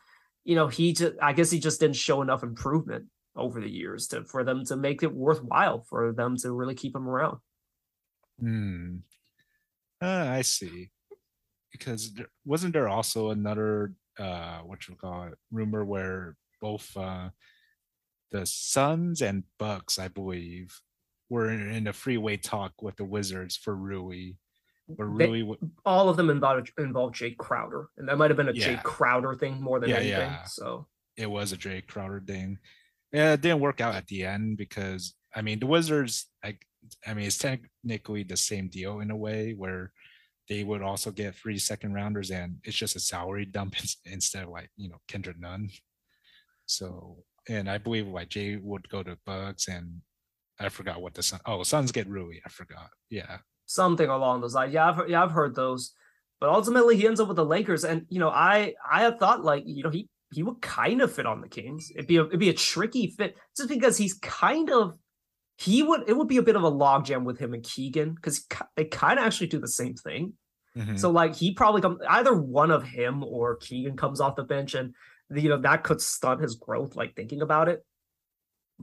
[0.43, 4.07] you know, he just I guess he just didn't show enough improvement over the years
[4.07, 7.37] to for them to make it worthwhile for them to really keep him around.
[8.39, 8.97] Hmm.
[10.01, 10.89] Uh, I see.
[11.71, 17.29] Because there, wasn't there also another uh what you call it rumor where both uh
[18.31, 20.81] the Suns and Bucks, I believe,
[21.29, 24.33] were in a freeway talk with the Wizards for Rui.
[24.87, 28.49] Where Rui they, all of them involved involved Jae Crowder, and that might have been
[28.49, 28.75] a yeah.
[28.75, 30.31] Jae Crowder thing more than yeah, anything.
[30.31, 30.43] Yeah.
[30.45, 32.57] So it was a Jae Crowder thing.
[33.11, 36.27] Yeah, it didn't work out at the end because I mean the Wizards.
[36.43, 36.57] I
[37.05, 39.91] I mean it's technically the same deal in a way where
[40.47, 43.75] they would also get three second rounders and it's just a salary dump
[44.05, 45.69] instead of like you know Kendrick Nunn.
[46.65, 50.01] So and I believe like Jae would go to Bucks and
[50.59, 51.39] I forgot what the sun.
[51.45, 52.39] Oh, Suns get Rui.
[52.45, 52.89] I forgot.
[53.09, 53.37] Yeah,
[53.67, 54.73] something along those lines.
[54.73, 55.93] Yeah, I've heard, yeah I've heard those.
[56.39, 59.43] But ultimately, he ends up with the Lakers, and you know, I I had thought
[59.43, 61.91] like you know he he would kind of fit on the Kings.
[61.93, 64.97] It'd be a, it'd be a tricky fit just because he's kind of
[65.57, 68.45] he would it would be a bit of a logjam with him and Keegan because
[68.75, 70.33] they kind of actually do the same thing.
[70.77, 70.97] Mm-hmm.
[70.97, 74.75] So like he probably come either one of him or Keegan comes off the bench
[74.75, 74.93] and
[75.33, 77.83] you know that could stunt his growth like thinking about it.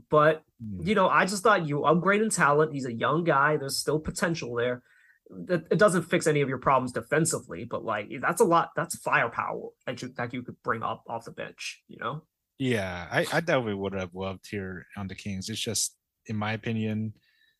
[0.09, 0.85] But mm.
[0.85, 2.73] you know, I just thought you upgrade in talent.
[2.73, 3.57] He's a young guy.
[3.57, 4.81] There's still potential there.
[5.29, 8.69] That It doesn't fix any of your problems defensively, but like that's a lot.
[8.75, 11.81] That's firepower that you that you could bring up off the bench.
[11.87, 12.23] You know.
[12.57, 15.49] Yeah, I, I definitely would have loved here on the Kings.
[15.49, 17.13] It's just, in my opinion,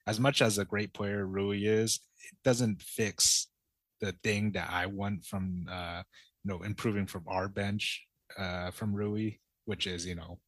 [0.08, 3.48] as much as a great player Rui is, it doesn't fix
[4.00, 6.04] the thing that I want from uh,
[6.44, 8.06] you know improving from our bench
[8.38, 9.32] uh, from Rui,
[9.66, 10.40] which is you know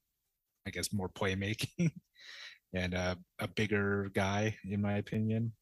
[0.67, 1.91] I guess more playmaking
[2.73, 5.53] and uh, a bigger guy, in my opinion.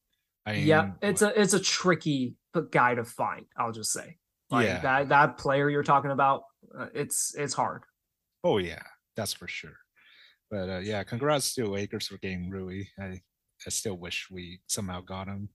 [0.45, 2.35] I mean, yeah, it's a it's a tricky
[2.71, 3.45] guy to find.
[3.57, 4.17] I'll just say,
[4.49, 4.79] like yeah.
[4.81, 6.43] that that player you're talking about,
[6.77, 7.83] uh, it's it's hard.
[8.43, 8.83] Oh yeah,
[9.15, 9.77] that's for sure.
[10.51, 12.83] But uh, yeah, congrats to Lakers for getting Rui.
[12.99, 13.21] I
[13.65, 15.49] I still wish we somehow got him.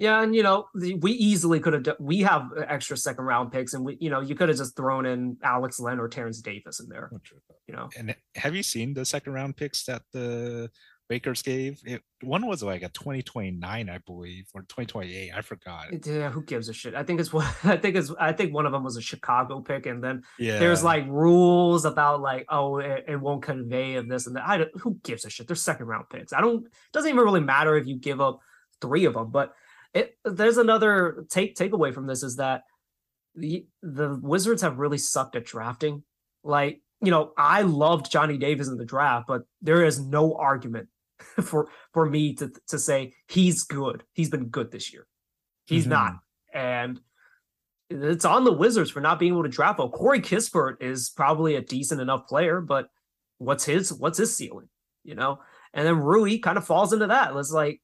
[0.00, 1.96] Yeah, and you know, we easily could have.
[2.00, 4.74] We have uh, extra second round picks, and we, you know, you could have just
[4.74, 7.10] thrown in Alex Len or Terence Davis in there.
[7.68, 10.70] You know, and have you seen the second round picks that the
[11.10, 11.82] Lakers gave?
[11.84, 15.32] It, one was like a 2029, I believe, or 2028.
[15.36, 16.06] I forgot.
[16.06, 16.94] Yeah, who gives a shit?
[16.94, 18.10] I think it's what I think it's.
[18.18, 20.58] I think one of them was a Chicago pick, and then yeah.
[20.58, 24.48] there's like rules about like, oh, it, it won't convey of this and that.
[24.48, 25.46] I don't, who gives a shit?
[25.46, 26.32] They're second round picks.
[26.32, 26.64] I don't.
[26.64, 28.40] It doesn't even really matter if you give up
[28.80, 29.52] three of them, but
[29.94, 32.62] it, there's another take takeaway from this is that
[33.34, 36.02] the the Wizards have really sucked at drafting.
[36.42, 40.88] Like, you know, I loved Johnny Davis in the draft, but there is no argument
[41.42, 44.04] for for me to to say he's good.
[44.12, 45.06] He's been good this year.
[45.66, 45.90] He's mm-hmm.
[45.90, 46.14] not.
[46.52, 47.00] And
[47.88, 49.90] it's on the Wizards for not being able to draft well.
[49.90, 52.88] Corey Kispert is probably a decent enough player, but
[53.38, 54.68] what's his what's his ceiling?
[55.02, 55.40] You know?
[55.72, 57.34] And then Rui kind of falls into that.
[57.36, 57.80] It's like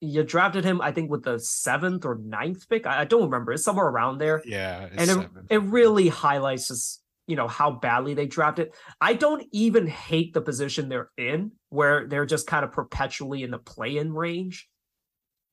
[0.00, 2.86] you drafted him, I think, with the seventh or ninth pick.
[2.86, 3.52] I, I don't remember.
[3.52, 4.42] It's somewhere around there.
[4.44, 4.88] Yeah.
[4.96, 8.72] And it, it really highlights just, you know, how badly they drafted.
[9.00, 13.50] I don't even hate the position they're in, where they're just kind of perpetually in
[13.50, 14.68] the play-in range.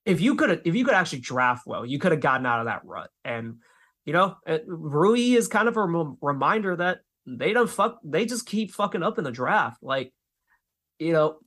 [0.06, 2.66] If you could if you could actually draft well, you could have gotten out of
[2.66, 3.10] that rut.
[3.24, 3.56] And
[4.06, 4.36] you know,
[4.68, 9.18] Rui is kind of a reminder that they don't fuck they just keep fucking up
[9.18, 9.82] in the draft.
[9.82, 10.14] Like,
[11.00, 11.38] you know,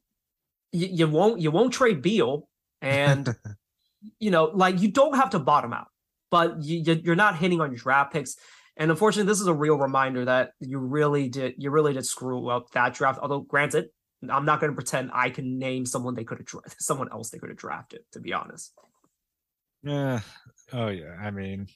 [0.72, 2.48] you, you won't you won't trade Beal
[2.80, 3.34] and
[4.18, 5.88] you know, like you don't have to bottom out,
[6.30, 8.36] but you, you're not hitting on your draft picks.
[8.76, 12.48] And unfortunately, this is a real reminder that you really did you really did screw
[12.48, 13.18] up that draft.
[13.20, 13.86] Although, granted,
[14.28, 17.30] I'm not going to pretend I can name someone they could have dra- someone else
[17.30, 18.00] they could have drafted.
[18.12, 18.72] To be honest.
[19.82, 20.20] Yeah.
[20.72, 21.16] Oh yeah.
[21.20, 21.68] I mean,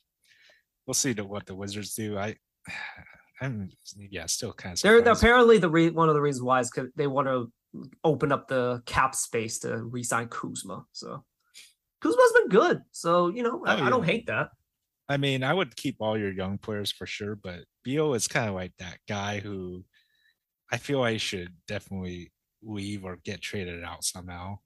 [0.86, 2.18] we'll see to what the Wizards do.
[2.18, 2.36] I.
[3.42, 4.82] I'm yeah, still kind of.
[4.82, 7.50] They're apparently the re- one of the reasons why is because they want to
[8.04, 10.84] open up the cap space to re-sign Kuzma.
[10.92, 11.24] So
[12.00, 12.82] Kuzma's been good.
[12.92, 13.86] So, you know, I, oh, yeah.
[13.86, 14.50] I, don't hate that.
[15.08, 18.48] I mean, I would keep all your young players for sure, but Beal is kind
[18.48, 19.84] of like that guy who
[20.72, 24.58] I feel I should definitely leave or get traded out somehow.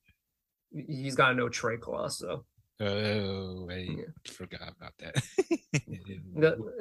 [0.70, 2.44] He's got no trade clause, so.
[2.80, 4.04] Oh, I yeah.
[4.26, 5.22] forgot about that.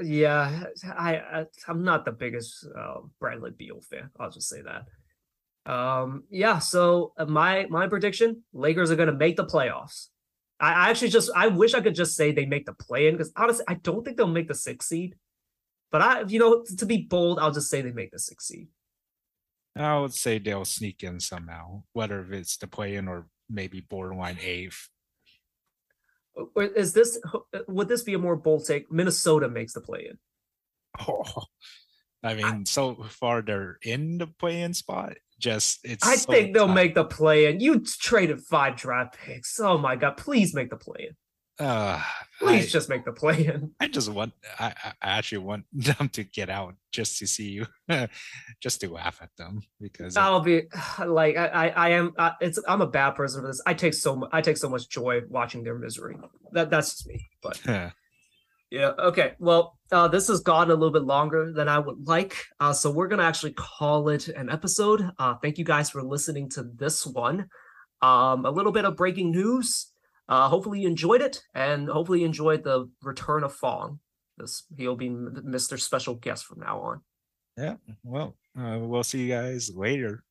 [0.03, 0.63] yeah,
[0.97, 4.09] I, I am not the biggest uh, Bradley Beal fan.
[4.19, 4.86] I'll just say that.
[5.66, 6.59] Um, yeah.
[6.59, 10.07] So uh, my my prediction: Lakers are going to make the playoffs.
[10.59, 13.16] I, I actually just I wish I could just say they make the play in
[13.16, 15.16] because honestly, I don't think they'll make the sixth seed.
[15.91, 18.68] But I, you know, to be bold, I'll just say they make the sixth seed.
[19.76, 24.38] I would say they'll sneak in somehow, whether it's the play in or maybe borderline
[24.41, 24.89] eighth.
[26.57, 28.91] Is this uh, would this be a more bold take?
[28.91, 30.18] Minnesota makes the play in.
[31.07, 31.43] Oh,
[32.24, 35.18] I mean, I, so far they're in the play-in spot.
[35.44, 36.08] Just it's.
[36.08, 37.60] I so think they'll make the play-in.
[37.60, 39.60] You traded five draft picks.
[39.60, 40.16] Oh my god!
[40.16, 41.18] Please make the play-in.
[41.60, 42.02] Uh,
[42.39, 43.72] Please I, just make the play-in.
[43.82, 44.32] I just want.
[44.58, 47.68] I, I actually want them to get out just to see you,
[48.62, 50.64] just to laugh at them because I'll be
[51.06, 52.14] like I I am.
[52.18, 53.62] Uh, it's I'm a bad person for this.
[53.66, 56.16] I take so much, I take so much joy watching their misery.
[56.54, 57.30] That that's just me.
[57.41, 57.60] But
[58.74, 58.93] Yeah.
[58.97, 59.34] Okay.
[59.38, 62.89] Well, uh, this has gone a little bit longer than I would like, uh, so
[62.89, 65.11] we're gonna actually call it an episode.
[65.19, 67.49] Uh, thank you guys for listening to this one.
[68.01, 69.91] Um, a little bit of breaking news.
[70.28, 73.99] Uh, hopefully you enjoyed it, and hopefully you enjoyed the return of Fong.
[74.39, 75.80] This he'll be Mr.
[75.80, 77.01] Special Guest from now on.
[77.55, 77.76] Yeah.
[78.03, 80.24] Well, uh, we'll see you guys later.